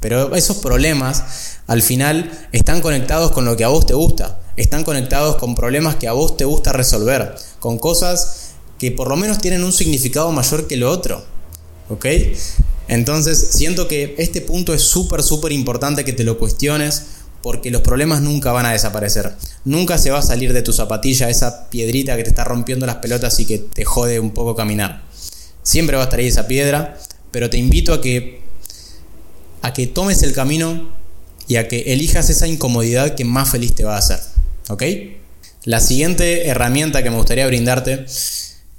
Pero 0.00 0.36
esos 0.36 0.58
problemas 0.58 1.56
al 1.66 1.80
final 1.80 2.30
están 2.52 2.82
conectados 2.82 3.30
con 3.30 3.46
lo 3.46 3.56
que 3.56 3.64
a 3.64 3.68
vos 3.68 3.86
te 3.86 3.94
gusta, 3.94 4.38
están 4.58 4.84
conectados 4.84 5.36
con 5.36 5.54
problemas 5.54 5.96
que 5.96 6.08
a 6.08 6.12
vos 6.12 6.36
te 6.36 6.44
gusta 6.44 6.74
resolver, 6.74 7.34
con 7.58 7.78
cosas 7.78 8.50
que 8.78 8.90
por 8.90 9.08
lo 9.08 9.16
menos 9.16 9.38
tienen 9.38 9.64
un 9.64 9.72
significado 9.72 10.30
mayor 10.32 10.68
que 10.68 10.76
lo 10.76 10.90
otro. 10.90 11.24
¿Ok? 11.88 12.04
Entonces 12.86 13.48
siento 13.52 13.88
que 13.88 14.14
este 14.18 14.42
punto 14.42 14.74
es 14.74 14.82
súper, 14.82 15.22
súper 15.22 15.52
importante 15.52 16.04
que 16.04 16.12
te 16.12 16.22
lo 16.22 16.36
cuestiones 16.36 17.06
porque 17.42 17.70
los 17.70 17.82
problemas 17.82 18.22
nunca 18.22 18.52
van 18.52 18.66
a 18.66 18.72
desaparecer. 18.72 19.34
Nunca 19.64 19.98
se 19.98 20.10
va 20.10 20.18
a 20.18 20.22
salir 20.22 20.52
de 20.52 20.62
tu 20.62 20.72
zapatilla 20.72 21.28
esa 21.28 21.70
piedrita 21.70 22.16
que 22.16 22.24
te 22.24 22.30
está 22.30 22.44
rompiendo 22.44 22.86
las 22.86 22.96
pelotas 22.96 23.38
y 23.40 23.46
que 23.46 23.58
te 23.58 23.84
jode 23.84 24.20
un 24.20 24.32
poco 24.32 24.54
caminar. 24.54 25.02
Siempre 25.62 25.96
va 25.96 26.02
a 26.02 26.04
estar 26.04 26.18
ahí 26.18 26.26
esa 26.26 26.46
piedra, 26.46 26.98
pero 27.30 27.50
te 27.50 27.58
invito 27.58 27.92
a 27.92 28.00
que 28.00 28.40
a 29.62 29.72
que 29.72 29.86
tomes 29.86 30.22
el 30.22 30.32
camino 30.32 30.90
y 31.48 31.56
a 31.56 31.68
que 31.68 31.92
elijas 31.92 32.30
esa 32.30 32.46
incomodidad 32.46 33.14
que 33.14 33.24
más 33.24 33.50
feliz 33.50 33.74
te 33.74 33.84
va 33.84 33.96
a 33.96 33.98
hacer. 33.98 34.20
¿Ok? 34.68 34.82
La 35.64 35.80
siguiente 35.80 36.48
herramienta 36.48 37.02
que 37.02 37.10
me 37.10 37.16
gustaría 37.16 37.46
brindarte 37.46 38.06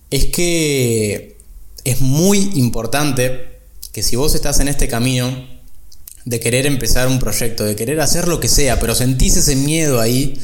es 0.10 0.26
que 0.26 1.38
es 1.84 2.02
muy 2.02 2.52
importante 2.56 3.60
que 3.92 4.04
si 4.04 4.16
vos 4.16 4.36
estás 4.36 4.60
en 4.60 4.68
este 4.68 4.88
camino 4.88 5.61
de 6.26 6.40
querer 6.40 6.66
empezar 6.66 7.08
un 7.08 7.20
proyecto, 7.20 7.64
de 7.64 7.76
querer 7.76 8.00
hacer 8.02 8.28
lo 8.28 8.40
que 8.40 8.48
sea, 8.48 8.80
pero 8.80 8.96
sentís 8.96 9.38
ese 9.38 9.56
miedo 9.56 10.00
ahí, 10.00 10.40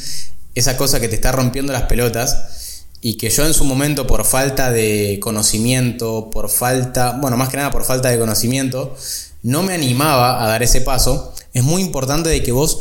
esa 0.55 0.77
cosa 0.77 0.99
que 0.99 1.07
te 1.07 1.15
está 1.15 1.31
rompiendo 1.31 1.73
las 1.73 1.83
pelotas, 1.83 2.83
y 3.01 3.15
que 3.15 3.29
yo 3.29 3.45
en 3.45 3.53
su 3.53 3.63
momento 3.63 4.07
por 4.07 4.25
falta 4.25 4.71
de 4.71 5.19
conocimiento, 5.21 6.29
por 6.31 6.49
falta, 6.49 7.17
bueno, 7.21 7.37
más 7.37 7.49
que 7.49 7.57
nada 7.57 7.71
por 7.71 7.85
falta 7.85 8.09
de 8.09 8.17
conocimiento, 8.17 8.95
no 9.43 9.63
me 9.63 9.73
animaba 9.73 10.43
a 10.43 10.47
dar 10.47 10.63
ese 10.63 10.81
paso, 10.81 11.33
es 11.53 11.63
muy 11.63 11.81
importante 11.81 12.29
de 12.29 12.41
que 12.41 12.51
vos 12.51 12.79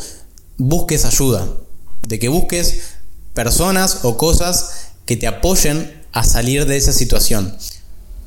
busques 0.56 1.04
ayuda, 1.04 1.46
de 2.06 2.18
que 2.18 2.28
busques 2.28 2.80
personas 3.34 4.00
o 4.04 4.16
cosas 4.16 4.88
que 5.04 5.16
te 5.16 5.26
apoyen 5.26 6.02
a 6.12 6.24
salir 6.24 6.66
de 6.66 6.78
esa 6.78 6.92
situación. 6.92 7.56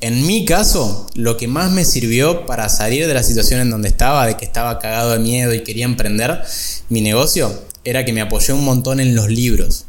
En 0.02 0.26
mi 0.26 0.46
caso, 0.46 1.06
lo 1.14 1.36
que 1.36 1.46
más 1.46 1.70
me 1.70 1.84
sirvió 1.84 2.46
para 2.46 2.70
salir 2.70 3.06
de 3.06 3.12
la 3.12 3.22
situación 3.22 3.60
en 3.60 3.68
donde 3.68 3.88
estaba, 3.88 4.26
de 4.26 4.38
que 4.38 4.46
estaba 4.46 4.78
cagado 4.78 5.10
de 5.10 5.18
miedo 5.18 5.52
y 5.52 5.62
quería 5.62 5.84
emprender 5.84 6.42
mi 6.88 7.02
negocio, 7.02 7.52
era 7.84 8.06
que 8.06 8.14
me 8.14 8.22
apoyé 8.22 8.54
un 8.54 8.64
montón 8.64 9.00
en 9.00 9.14
los 9.14 9.28
libros, 9.28 9.84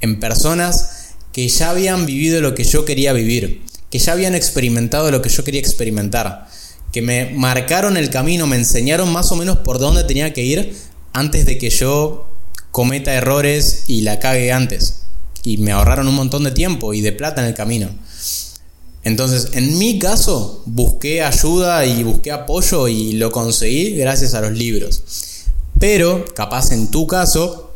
en 0.00 0.20
personas 0.20 1.14
que 1.32 1.46
ya 1.48 1.68
habían 1.68 2.06
vivido 2.06 2.40
lo 2.40 2.54
que 2.54 2.64
yo 2.64 2.86
quería 2.86 3.12
vivir, 3.12 3.62
que 3.90 3.98
ya 3.98 4.12
habían 4.12 4.34
experimentado 4.34 5.10
lo 5.10 5.20
que 5.20 5.28
yo 5.28 5.44
quería 5.44 5.60
experimentar, 5.60 6.48
que 6.90 7.02
me 7.02 7.30
marcaron 7.34 7.98
el 7.98 8.08
camino, 8.08 8.46
me 8.46 8.56
enseñaron 8.56 9.12
más 9.12 9.32
o 9.32 9.36
menos 9.36 9.58
por 9.58 9.78
dónde 9.78 10.04
tenía 10.04 10.32
que 10.32 10.44
ir 10.44 10.74
antes 11.12 11.44
de 11.44 11.58
que 11.58 11.68
yo 11.68 12.26
cometa 12.70 13.12
errores 13.12 13.84
y 13.86 14.00
la 14.00 14.18
cague 14.18 14.50
antes. 14.50 15.02
Y 15.44 15.58
me 15.58 15.72
ahorraron 15.72 16.08
un 16.08 16.14
montón 16.14 16.44
de 16.44 16.52
tiempo 16.52 16.94
y 16.94 17.02
de 17.02 17.12
plata 17.12 17.42
en 17.42 17.48
el 17.48 17.54
camino. 17.54 17.90
Entonces, 19.04 19.50
en 19.54 19.78
mi 19.78 19.98
caso, 19.98 20.62
busqué 20.66 21.22
ayuda 21.22 21.84
y 21.84 22.04
busqué 22.04 22.30
apoyo 22.30 22.86
y 22.88 23.12
lo 23.12 23.32
conseguí 23.32 23.96
gracias 23.96 24.34
a 24.34 24.40
los 24.40 24.52
libros. 24.52 25.02
Pero, 25.78 26.24
capaz 26.34 26.70
en 26.70 26.90
tu 26.90 27.06
caso, 27.06 27.72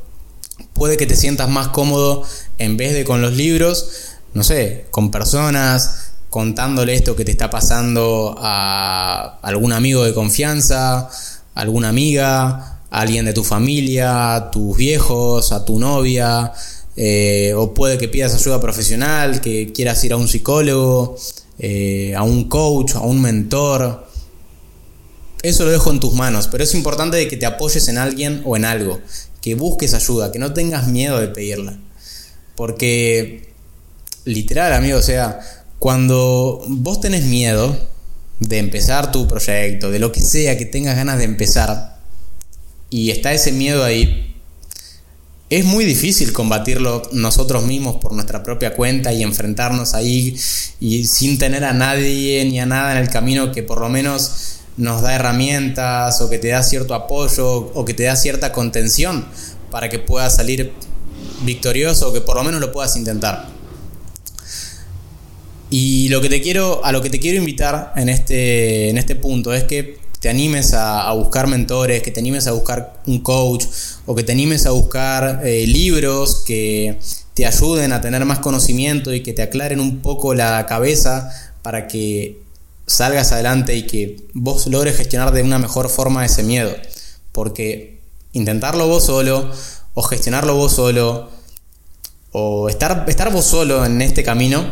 puede 0.73 0.97
que 0.97 1.07
te 1.07 1.17
sientas 1.17 1.49
más 1.49 1.69
cómodo 1.69 2.23
en 2.59 2.77
vez 2.77 2.95
de 2.95 3.05
con 3.05 3.23
los 3.23 3.35
libros, 3.35 3.89
no 4.35 4.45
sé, 4.45 4.87
con 4.91 5.11
personas, 5.11 6.12
contándole 6.31 6.95
esto 6.95 7.17
que 7.17 7.25
te 7.25 7.33
está 7.33 7.51
pasando 7.51 8.37
a 8.39 9.39
algún 9.43 9.73
amigo 9.73 10.05
de 10.05 10.15
confianza, 10.15 11.09
alguna 11.55 11.89
amiga, 11.89 12.81
alguien 12.91 13.25
de 13.25 13.33
tu 13.33 13.43
familia, 13.43 14.35
a 14.35 14.51
tus 14.51 14.77
viejos, 14.77 15.53
a 15.53 15.65
tu 15.65 15.79
novia, 15.79 16.53
eh, 16.96 17.52
o 17.54 17.74
puede 17.74 17.98
que 17.98 18.09
pidas 18.09 18.35
ayuda 18.35 18.61
profesional, 18.61 19.40
que 19.40 19.72
quieras 19.72 20.02
ir 20.04 20.14
a 20.14 20.16
un 20.16 20.28
psicólogo, 20.28 21.16
eh, 21.59 22.14
a 22.16 22.22
un 22.22 22.48
coach, 22.48 22.94
a 22.94 23.00
un 23.00 23.20
mentor. 23.20 24.06
Eso 25.42 25.64
lo 25.64 25.70
dejo 25.70 25.90
en 25.90 26.00
tus 26.00 26.14
manos, 26.14 26.48
pero 26.48 26.64
es 26.64 26.74
importante 26.74 27.28
que 27.28 27.37
te 27.37 27.46
apoyes 27.46 27.88
en 27.88 27.98
alguien 27.98 28.42
o 28.44 28.56
en 28.56 28.64
algo, 28.64 28.98
que 29.42 29.54
busques 29.54 29.92
ayuda, 29.92 30.32
que 30.32 30.38
no 30.38 30.54
tengas 30.54 30.88
miedo 30.88 31.20
de 31.20 31.28
pedirla. 31.28 31.78
Porque, 32.56 33.52
literal, 34.24 34.72
amigo, 34.72 34.98
o 34.98 35.02
sea, 35.02 35.38
cuando 35.78 36.64
vos 36.66 37.00
tenés 37.00 37.24
miedo 37.24 37.76
de 38.40 38.59
empezar 38.59 39.12
tu 39.12 39.28
proyecto, 39.28 39.90
de 39.90 39.98
lo 39.98 40.12
que 40.12 40.20
sea 40.20 40.56
que 40.56 40.64
tengas 40.64 40.96
ganas 40.96 41.18
de 41.18 41.24
empezar, 41.24 42.00
y 42.88 43.11
está 43.11 43.35
ese 43.35 43.52
miedo 43.52 43.85
ahí, 43.85 44.36
es 45.48 45.64
muy 45.64 45.85
difícil 45.85 46.32
combatirlo 46.32 47.02
nosotros 47.12 47.64
mismos 47.64 47.96
por 47.96 48.12
nuestra 48.12 48.42
propia 48.42 48.74
cuenta 48.74 49.12
y 49.12 49.22
enfrentarnos 49.22 49.94
ahí 49.94 50.37
y 50.80 51.06
sin 51.06 51.38
tener 51.38 51.64
a 51.64 51.72
nadie 51.72 52.44
ni 52.46 52.59
a 52.59 52.66
nada 52.66 52.92
en 52.92 52.98
el 52.98 53.09
camino 53.09 53.52
que 53.52 53.62
por 53.62 53.80
lo 53.80 53.88
menos 53.88 54.61
nos 54.76 55.02
da 55.02 55.14
herramientas 55.14 56.20
o 56.20 56.28
que 56.28 56.38
te 56.38 56.48
da 56.48 56.62
cierto 56.62 56.94
apoyo 56.94 57.48
o 57.48 57.85
que 57.85 57.94
te 57.94 58.04
da 58.04 58.16
cierta 58.16 58.52
contención 58.52 59.24
para 59.70 59.88
que 59.88 60.00
puedas 60.00 60.35
salir 60.35 60.72
victorioso 61.42 62.09
o 62.09 62.12
que 62.12 62.20
por 62.20 62.37
lo 62.37 62.44
menos 62.44 62.61
lo 62.61 62.72
puedas 62.72 62.96
intentar. 62.96 63.46
Y 65.70 66.09
lo 66.11 66.20
que 66.20 66.28
te 66.28 66.40
quiero, 66.40 66.85
a 66.85 66.92
lo 66.92 67.02
que 67.02 67.11
te 67.11 67.18
quiero 67.18 67.38
invitar 67.38 67.92
en 67.96 68.09
este, 68.09 68.88
en 68.90 68.98
este 68.98 69.16
punto 69.16 69.52
es 69.52 69.64
que 69.64 69.98
te 70.27 70.31
animes 70.31 70.75
a, 70.75 71.12
buscar 71.12 71.47
mentores, 71.47 72.03
que 72.03 72.11
te 72.11 72.19
animes 72.19 72.49
a 72.49 72.51
buscar 72.51 73.01
un 73.07 73.21
coach 73.21 73.65
o 74.07 74.17
que 74.17 74.25
te 74.25 74.33
animes 74.33 74.67
a 74.67 74.73
buscar 74.73 75.43
eh, 75.45 75.69
libros 75.69 76.43
que 76.45 76.99
te 77.35 77.47
ayuden 77.47 77.93
a 77.93 78.01
tener 78.01 78.25
más 78.25 78.41
conocimiento 78.41 79.15
y 79.15 79.23
que 79.23 79.33
te 79.33 79.43
aclaren 79.43 79.79
un 79.79 80.01
poco 80.01 80.35
la 80.35 80.67
cabeza 80.67 81.31
para 81.62 81.87
que 81.87 82.41
salgas 82.89 83.31
adelante 83.31 83.77
y 83.77 83.85
que 83.85 84.17
vos 84.35 84.67
logres 84.67 84.97
gestionar 84.97 85.33
de 85.33 85.45
una 85.45 85.61
mejor 85.61 85.89
forma 85.89 86.25
ese 86.25 86.43
miedo. 86.43 86.75
Porque 87.31 88.01
intentarlo 88.33 88.89
vos 88.89 89.05
solo 89.07 89.49
o 89.95 90.03
gestionarlo 90.03 90.57
vos 90.57 90.73
solo 90.73 91.31
o 92.33 92.69
estar, 92.69 93.05
estar 93.07 93.33
vos 93.33 93.45
solo 93.45 93.87
en 93.87 94.03
este 94.03 94.25
camino 94.25 94.65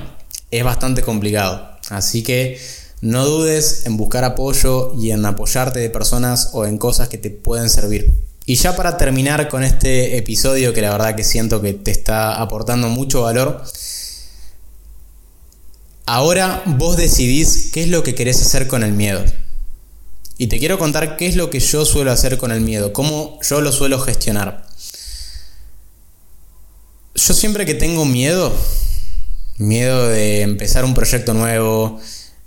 es 0.50 0.64
bastante 0.64 1.02
complicado. 1.02 1.78
Así 1.90 2.24
que 2.24 2.58
no 3.04 3.26
dudes 3.26 3.82
en 3.84 3.98
buscar 3.98 4.24
apoyo 4.24 4.94
y 4.98 5.10
en 5.10 5.26
apoyarte 5.26 5.78
de 5.78 5.90
personas 5.90 6.50
o 6.54 6.64
en 6.64 6.78
cosas 6.78 7.10
que 7.10 7.18
te 7.18 7.28
pueden 7.28 7.68
servir. 7.68 8.14
Y 8.46 8.54
ya 8.54 8.76
para 8.76 8.96
terminar 8.96 9.50
con 9.50 9.62
este 9.62 10.16
episodio 10.16 10.72
que 10.72 10.80
la 10.80 10.90
verdad 10.90 11.14
que 11.14 11.22
siento 11.22 11.60
que 11.60 11.74
te 11.74 11.90
está 11.90 12.40
aportando 12.40 12.88
mucho 12.88 13.20
valor, 13.20 13.62
ahora 16.06 16.62
vos 16.64 16.96
decidís 16.96 17.70
qué 17.74 17.82
es 17.82 17.88
lo 17.88 18.02
que 18.02 18.14
querés 18.14 18.40
hacer 18.40 18.68
con 18.68 18.82
el 18.82 18.92
miedo. 18.92 19.22
Y 20.38 20.46
te 20.46 20.58
quiero 20.58 20.78
contar 20.78 21.18
qué 21.18 21.26
es 21.26 21.36
lo 21.36 21.50
que 21.50 21.60
yo 21.60 21.84
suelo 21.84 22.10
hacer 22.10 22.38
con 22.38 22.52
el 22.52 22.62
miedo, 22.62 22.94
cómo 22.94 23.38
yo 23.42 23.60
lo 23.60 23.70
suelo 23.70 24.00
gestionar. 24.00 24.66
Yo 27.14 27.34
siempre 27.34 27.66
que 27.66 27.74
tengo 27.74 28.06
miedo, 28.06 28.50
miedo 29.58 30.08
de 30.08 30.40
empezar 30.40 30.86
un 30.86 30.94
proyecto 30.94 31.34
nuevo, 31.34 32.00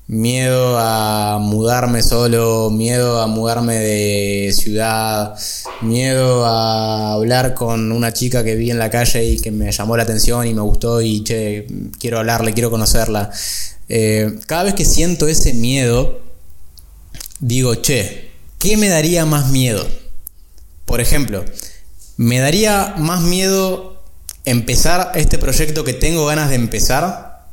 miedo 0.07 0.77
a 0.79 1.37
mudarme 1.39 2.01
solo, 2.01 2.69
miedo 2.69 3.21
a 3.21 3.27
mudarme 3.27 3.75
de 3.75 4.53
ciudad, 4.53 5.37
miedo 5.81 6.45
a 6.45 7.13
hablar 7.13 7.53
con 7.53 7.91
una 7.91 8.13
chica 8.13 8.43
que 8.43 8.55
vi 8.55 8.71
en 8.71 8.79
la 8.79 8.89
calle 8.89 9.25
y 9.25 9.39
que 9.39 9.51
me 9.51 9.71
llamó 9.71 9.97
la 9.97 10.03
atención 10.03 10.47
y 10.47 10.53
me 10.53 10.61
gustó 10.61 11.01
y 11.01 11.23
che, 11.23 11.67
quiero 11.99 12.19
hablarle, 12.19 12.53
quiero 12.53 12.71
conocerla. 12.71 13.31
Eh, 13.89 14.39
cada 14.47 14.63
vez 14.63 14.73
que 14.75 14.85
siento 14.85 15.27
ese 15.27 15.53
miedo, 15.53 16.21
digo, 17.39 17.75
che, 17.75 18.31
¿qué 18.59 18.77
me 18.77 18.87
daría 18.87 19.25
más 19.25 19.49
miedo? 19.49 19.85
Por 20.85 21.01
ejemplo, 21.01 21.43
me 22.15 22.39
daría 22.39 22.95
más 22.97 23.21
miedo 23.21 24.01
empezar 24.45 25.11
este 25.15 25.37
proyecto 25.37 25.83
que 25.83 25.93
tengo 25.93 26.25
ganas 26.25 26.49
de 26.49 26.55
empezar 26.55 27.45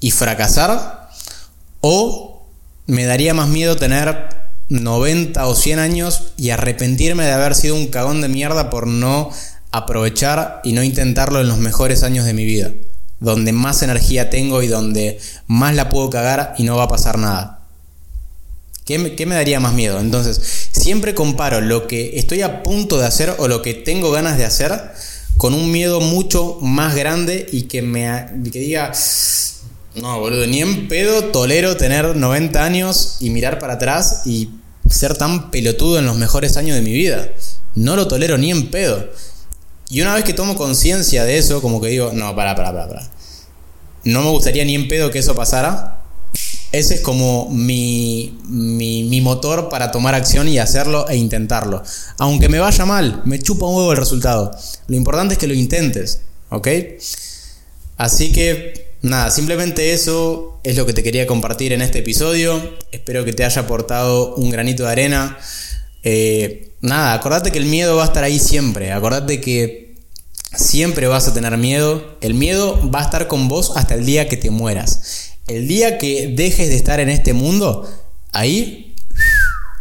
y 0.00 0.10
fracasar? 0.10 0.99
¿O 1.80 2.46
me 2.86 3.04
daría 3.04 3.34
más 3.34 3.48
miedo 3.48 3.76
tener 3.76 4.28
90 4.68 5.46
o 5.46 5.54
100 5.54 5.78
años 5.78 6.32
y 6.36 6.50
arrepentirme 6.50 7.24
de 7.24 7.32
haber 7.32 7.54
sido 7.54 7.74
un 7.74 7.88
cagón 7.88 8.20
de 8.20 8.28
mierda 8.28 8.70
por 8.70 8.86
no 8.86 9.30
aprovechar 9.72 10.60
y 10.64 10.72
no 10.72 10.82
intentarlo 10.82 11.40
en 11.40 11.48
los 11.48 11.58
mejores 11.58 12.02
años 12.02 12.24
de 12.24 12.34
mi 12.34 12.44
vida? 12.44 12.70
Donde 13.20 13.52
más 13.52 13.82
energía 13.82 14.30
tengo 14.30 14.62
y 14.62 14.68
donde 14.68 15.20
más 15.46 15.74
la 15.74 15.88
puedo 15.88 16.10
cagar 16.10 16.54
y 16.58 16.64
no 16.64 16.76
va 16.76 16.84
a 16.84 16.88
pasar 16.88 17.18
nada. 17.18 17.60
¿Qué 18.84 18.98
me, 18.98 19.14
¿Qué 19.14 19.26
me, 19.26 19.34
daría 19.34 19.60
más 19.60 19.72
miedo? 19.72 20.00
Entonces, 20.00 20.40
siempre 20.72 21.14
comparo 21.14 21.60
lo 21.60 21.86
que 21.86 22.18
estoy 22.18 22.42
a 22.42 22.62
punto 22.62 22.98
de 22.98 23.06
hacer 23.06 23.34
o 23.38 23.46
lo 23.46 23.62
que 23.62 23.74
tengo 23.74 24.10
ganas 24.10 24.36
de 24.36 24.44
hacer 24.44 24.72
con 25.36 25.54
un 25.54 25.70
miedo 25.70 26.00
mucho 26.00 26.58
más 26.60 26.94
grande 26.94 27.46
y 27.52 27.62
que 27.62 27.82
me 27.82 28.26
que 28.50 28.58
diga, 28.58 28.92
no, 29.94 30.20
boludo, 30.20 30.46
ni 30.46 30.60
en 30.60 30.88
pedo 30.88 31.24
tolero 31.26 31.76
tener 31.76 32.16
90 32.16 32.64
años 32.64 33.16
y 33.20 33.30
mirar 33.30 33.58
para 33.58 33.74
atrás 33.74 34.22
y 34.24 34.50
ser 34.88 35.16
tan 35.16 35.50
pelotudo 35.50 35.98
en 35.98 36.06
los 36.06 36.16
mejores 36.16 36.56
años 36.56 36.76
de 36.76 36.82
mi 36.82 36.92
vida. 36.92 37.28
No 37.74 37.96
lo 37.96 38.06
tolero 38.06 38.38
ni 38.38 38.50
en 38.50 38.70
pedo. 38.70 39.08
Y 39.88 40.00
una 40.02 40.14
vez 40.14 40.24
que 40.24 40.32
tomo 40.32 40.54
conciencia 40.54 41.24
de 41.24 41.38
eso, 41.38 41.60
como 41.60 41.80
que 41.80 41.88
digo, 41.88 42.12
no, 42.12 42.34
para, 42.36 42.54
para, 42.54 42.72
para, 42.72 42.88
para. 42.88 43.10
No 44.04 44.22
me 44.22 44.30
gustaría 44.30 44.64
ni 44.64 44.76
en 44.76 44.86
pedo 44.86 45.10
que 45.10 45.18
eso 45.18 45.34
pasara. 45.34 45.98
Ese 46.70 46.94
es 46.94 47.00
como 47.00 47.48
mi, 47.50 48.38
mi, 48.48 49.20
motor 49.20 49.68
para 49.68 49.90
tomar 49.90 50.14
acción 50.14 50.46
y 50.46 50.60
hacerlo 50.60 51.08
e 51.08 51.16
intentarlo. 51.16 51.82
Aunque 52.18 52.48
me 52.48 52.60
vaya 52.60 52.86
mal, 52.86 53.22
me 53.24 53.40
chupa 53.40 53.66
un 53.66 53.74
huevo 53.74 53.90
el 53.90 53.98
resultado. 53.98 54.52
Lo 54.86 54.96
importante 54.96 55.34
es 55.34 55.38
que 55.38 55.48
lo 55.48 55.54
intentes, 55.54 56.20
¿ok? 56.48 56.68
Así 57.96 58.30
que 58.30 58.89
nada, 59.02 59.30
simplemente 59.30 59.92
eso 59.92 60.60
es 60.62 60.76
lo 60.76 60.86
que 60.86 60.92
te 60.92 61.02
quería 61.02 61.26
compartir 61.26 61.72
en 61.72 61.82
este 61.82 62.00
episodio. 62.00 62.76
Espero 62.92 63.24
que 63.24 63.32
te 63.32 63.44
haya 63.44 63.62
aportado 63.62 64.34
un 64.34 64.50
granito 64.50 64.84
de 64.84 64.90
arena. 64.90 65.38
Eh, 66.02 66.72
nada, 66.80 67.14
acordate 67.14 67.50
que 67.50 67.58
el 67.58 67.66
miedo 67.66 67.96
va 67.96 68.04
a 68.04 68.06
estar 68.06 68.24
ahí 68.24 68.38
siempre. 68.38 68.92
Acordate 68.92 69.40
que 69.40 69.94
siempre 70.54 71.06
vas 71.06 71.28
a 71.28 71.34
tener 71.34 71.56
miedo. 71.56 72.16
El 72.20 72.34
miedo 72.34 72.78
va 72.90 73.00
a 73.00 73.04
estar 73.04 73.28
con 73.28 73.48
vos 73.48 73.72
hasta 73.76 73.94
el 73.94 74.04
día 74.04 74.28
que 74.28 74.36
te 74.36 74.50
mueras. 74.50 75.32
El 75.46 75.66
día 75.66 75.98
que 75.98 76.28
dejes 76.36 76.68
de 76.68 76.76
estar 76.76 77.00
en 77.00 77.08
este 77.08 77.32
mundo, 77.32 77.90
ahí 78.32 78.94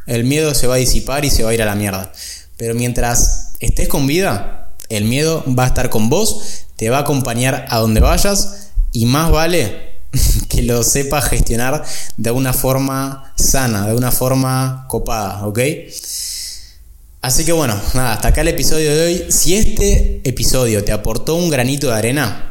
el 0.08 0.24
miedo 0.24 0.56
se 0.56 0.68
va 0.68 0.76
a 0.76 0.78
disipar 0.78 1.26
y 1.26 1.30
se 1.30 1.44
va 1.44 1.52
a 1.52 1.54
ir 1.54 1.62
a 1.62 1.66
la 1.66 1.76
mierda. 1.76 2.12
Pero 2.58 2.74
mientras 2.74 3.54
estés 3.60 3.88
con 3.88 4.08
vida, 4.08 4.72
el 4.90 5.06
miedo 5.06 5.44
va 5.48 5.66
a 5.66 5.68
estar 5.68 5.90
con 5.90 6.10
vos, 6.10 6.66
te 6.76 6.90
va 6.90 6.98
a 6.98 7.02
acompañar 7.02 7.66
a 7.70 7.78
donde 7.78 8.00
vayas 8.00 8.69
y 8.92 9.06
más 9.06 9.32
vale 9.32 9.90
que 10.50 10.62
lo 10.64 10.84
sepas 10.84 11.30
gestionar 11.30 11.84
de 12.18 12.32
una 12.32 12.54
forma 12.54 13.34
sana, 13.36 13.88
de 13.88 13.96
una 13.96 14.12
forma 14.12 14.86
copada, 14.88 15.46
¿ok? 15.48 15.60
Así 17.22 17.44
que 17.44 17.52
bueno, 17.52 17.80
nada, 17.94 18.14
hasta 18.14 18.30
acá 18.30 18.42
el 18.42 18.48
episodio 18.48 18.96
de 18.96 19.06
hoy. 19.06 19.26
Si 19.30 19.56
este 19.56 20.22
episodio 20.24 20.86
te 20.86 20.94
aportó 20.94 21.36
un 21.36 21.50
granito 21.50 21.88
de 21.88 21.94
arena, 21.94 22.50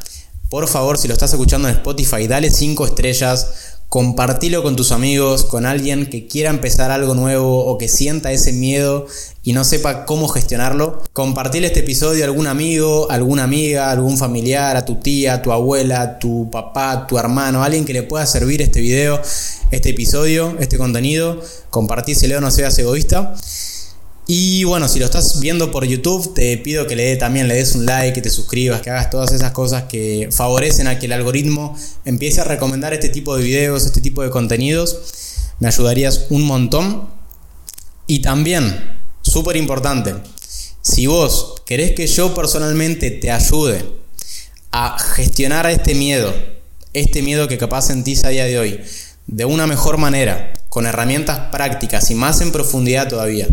por 0.51 0.69
favor, 0.69 0.99
si 0.99 1.09
lo 1.09 1.15
estás 1.15 1.33
escuchando 1.33 1.69
en 1.69 1.75
Spotify, 1.77 2.27
dale 2.27 2.51
5 2.51 2.87
estrellas, 2.87 3.68
compartilo 3.89 4.63
con 4.63 4.77
tus 4.77 4.93
amigos, 4.93 5.45
con 5.45 5.65
alguien 5.65 6.11
que 6.11 6.27
quiera 6.27 6.51
empezar 6.51 6.91
algo 6.91 7.15
nuevo 7.15 7.65
o 7.65 7.79
que 7.79 7.89
sienta 7.89 8.33
ese 8.33 8.53
miedo 8.53 9.07
y 9.43 9.55
no 9.55 9.65
sepa 9.65 10.05
cómo 10.05 10.29
gestionarlo. 10.29 11.03
Compartile 11.15 11.69
este 11.69 11.81
episodio 11.81 12.25
a 12.25 12.27
algún 12.27 12.47
amigo, 12.47 13.11
alguna 13.11 13.45
amiga, 13.45 13.91
algún 13.91 14.19
familiar, 14.19 14.77
a 14.77 14.85
tu 14.85 14.97
tía, 14.97 15.35
a 15.35 15.43
tu 15.43 15.53
abuela, 15.53 16.03
a 16.03 16.19
tu 16.19 16.51
papá, 16.51 16.93
a 16.93 17.07
tu 17.07 17.19
hermano, 17.19 17.63
alguien 17.63 17.87
que 17.87 17.95
le 17.95 18.03
pueda 18.03 18.27
servir 18.27 18.61
este 18.61 18.81
video, 18.81 19.23
este 19.71 19.91
episodio, 19.91 20.57
este 20.61 20.77
contenido. 20.77 21.41
Compartíselo, 21.71 22.41
no 22.43 22.51
seas 22.51 22.79
egoísta. 22.79 23.35
Y 24.31 24.65
bueno, 24.65 24.89
si 24.89 24.99
lo 24.99 25.07
estás 25.07 25.41
viendo 25.41 25.71
por 25.71 25.87
YouTube, 25.87 26.35
te 26.35 26.59
pido 26.59 26.87
que 26.87 26.95
le 26.95 27.17
también 27.17 27.49
le 27.49 27.55
des 27.55 27.75
un 27.75 27.87
like, 27.87 28.13
que 28.13 28.21
te 28.21 28.29
suscribas, 28.29 28.83
que 28.83 28.91
hagas 28.91 29.09
todas 29.09 29.33
esas 29.33 29.53
cosas 29.53 29.85
que 29.85 30.29
favorecen 30.31 30.87
a 30.87 30.99
que 30.99 31.07
el 31.07 31.13
algoritmo 31.13 31.75
empiece 32.05 32.43
a 32.43 32.45
recomendar 32.45 32.93
este 32.93 33.09
tipo 33.09 33.35
de 33.35 33.43
videos, 33.43 33.87
este 33.87 34.03
tipo 34.03 34.23
de 34.23 34.29
contenidos. 34.29 34.99
Me 35.61 35.69
ayudarías 35.69 36.27
un 36.29 36.43
montón. 36.43 37.09
Y 38.07 38.21
también, 38.21 38.99
súper 39.23 39.57
importante, 39.57 40.15
si 40.83 41.07
vos 41.07 41.55
querés 41.65 41.93
que 41.93 42.07
yo 42.07 42.35
personalmente 42.35 43.11
te 43.11 43.31
ayude 43.31 43.83
a 44.73 44.99
gestionar 44.99 45.71
este 45.71 45.95
miedo, 45.95 46.35
este 46.93 47.23
miedo 47.23 47.49
que 47.49 47.57
capaz 47.57 47.87
sentís 47.87 48.27
a 48.27 48.29
día 48.29 48.45
de 48.45 48.59
hoy, 48.59 48.81
de 49.27 49.47
una 49.47 49.67
mejor 49.67 49.97
manera, 49.97 50.53
con 50.69 50.85
herramientas 50.85 51.49
prácticas 51.51 52.11
y 52.11 52.15
más 52.15 52.43
en 52.43 52.53
profundidad 52.53 53.09
todavía, 53.09 53.49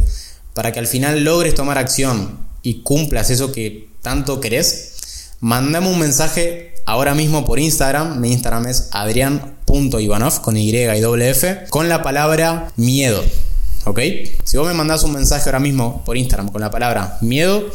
para 0.55 0.71
que 0.71 0.79
al 0.79 0.87
final 0.87 1.23
logres 1.23 1.53
tomar 1.53 1.77
acción 1.77 2.39
y 2.63 2.81
cumplas 2.81 3.29
eso 3.29 3.51
que 3.51 3.89
tanto 4.01 4.39
querés, 4.41 5.33
mandame 5.41 5.89
un 5.89 5.99
mensaje 5.99 6.73
ahora 6.85 7.13
mismo 7.13 7.45
por 7.45 7.59
Instagram. 7.59 8.19
Mi 8.19 8.31
Instagram 8.31 8.67
es 8.67 8.87
adrian.ivanov 8.91 10.41
con 10.41 10.57
Y 10.57 10.75
y 10.75 10.99
doble 11.01 11.29
F 11.29 11.65
con 11.69 11.89
la 11.89 12.01
palabra 12.01 12.71
miedo. 12.77 13.23
¿Ok? 13.83 13.99
Si 14.45 14.57
vos 14.57 14.65
me 14.65 14.73
mandás 14.73 15.03
un 15.03 15.11
mensaje 15.11 15.43
ahora 15.49 15.59
mismo 15.59 16.03
por 16.05 16.17
Instagram 16.17 16.49
con 16.49 16.61
la 16.61 16.71
palabra 16.71 17.17
miedo, 17.21 17.69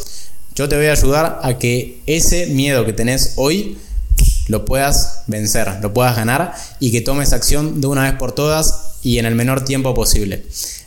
yo 0.54 0.68
te 0.68 0.76
voy 0.76 0.86
a 0.86 0.92
ayudar 0.92 1.38
a 1.42 1.58
que 1.58 2.00
ese 2.06 2.46
miedo 2.46 2.86
que 2.86 2.94
tenés 2.94 3.34
hoy 3.36 3.78
lo 4.48 4.64
puedas 4.64 5.24
vencer, 5.26 5.68
lo 5.82 5.92
puedas 5.92 6.16
ganar 6.16 6.54
y 6.80 6.90
que 6.90 7.02
tomes 7.02 7.34
acción 7.34 7.82
de 7.82 7.86
una 7.86 8.04
vez 8.04 8.14
por 8.14 8.32
todas 8.32 8.96
y 9.02 9.18
en 9.18 9.26
el 9.26 9.34
menor 9.34 9.64
tiempo 9.64 9.94
posible. 9.94 10.46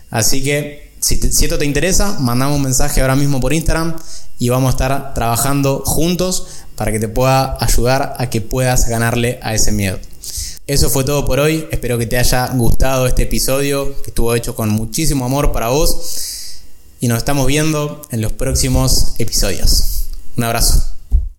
Así 0.09 0.43
que 0.43 0.92
si, 1.03 1.19
esto 1.45 1.57
te 1.57 1.65
interesa, 1.65 2.17
mandame 2.19 2.55
un 2.55 2.61
mensaje 2.61 3.01
ahora 3.01 3.17
mismo 3.17 3.41
por 3.41 3.51
Instagram 3.51 3.95
y 4.39 4.47
vamos 4.47 4.69
a 4.69 4.71
estar 4.71 5.13
trabajando 5.13 5.83
juntos 5.85 6.47
para 6.77 6.93
que 6.93 6.99
te 6.99 7.09
pueda 7.09 7.57
ayudar 7.59 8.15
a 8.17 8.29
que 8.29 8.39
puedas 8.39 8.87
ganarle 8.87 9.37
a 9.43 9.53
ese 9.53 9.73
miedo. 9.73 9.99
Eso 10.65 10.89
fue 10.89 11.03
todo 11.03 11.25
por 11.25 11.41
hoy. 11.41 11.67
Espero 11.71 11.97
que 11.97 12.05
te 12.05 12.17
haya 12.17 12.47
gustado 12.53 13.05
este 13.05 13.23
episodio, 13.23 14.01
que 14.01 14.11
estuvo 14.11 14.33
hecho 14.33 14.55
con 14.55 14.69
muchísimo 14.69 15.25
amor 15.25 15.51
para 15.51 15.67
vos. 15.67 16.61
Y 17.01 17.09
nos 17.09 17.17
estamos 17.17 17.47
viendo 17.47 18.01
en 18.11 18.21
los 18.21 18.31
próximos 18.31 19.15
episodios. 19.17 20.05
Un 20.37 20.45
abrazo. 20.45 20.85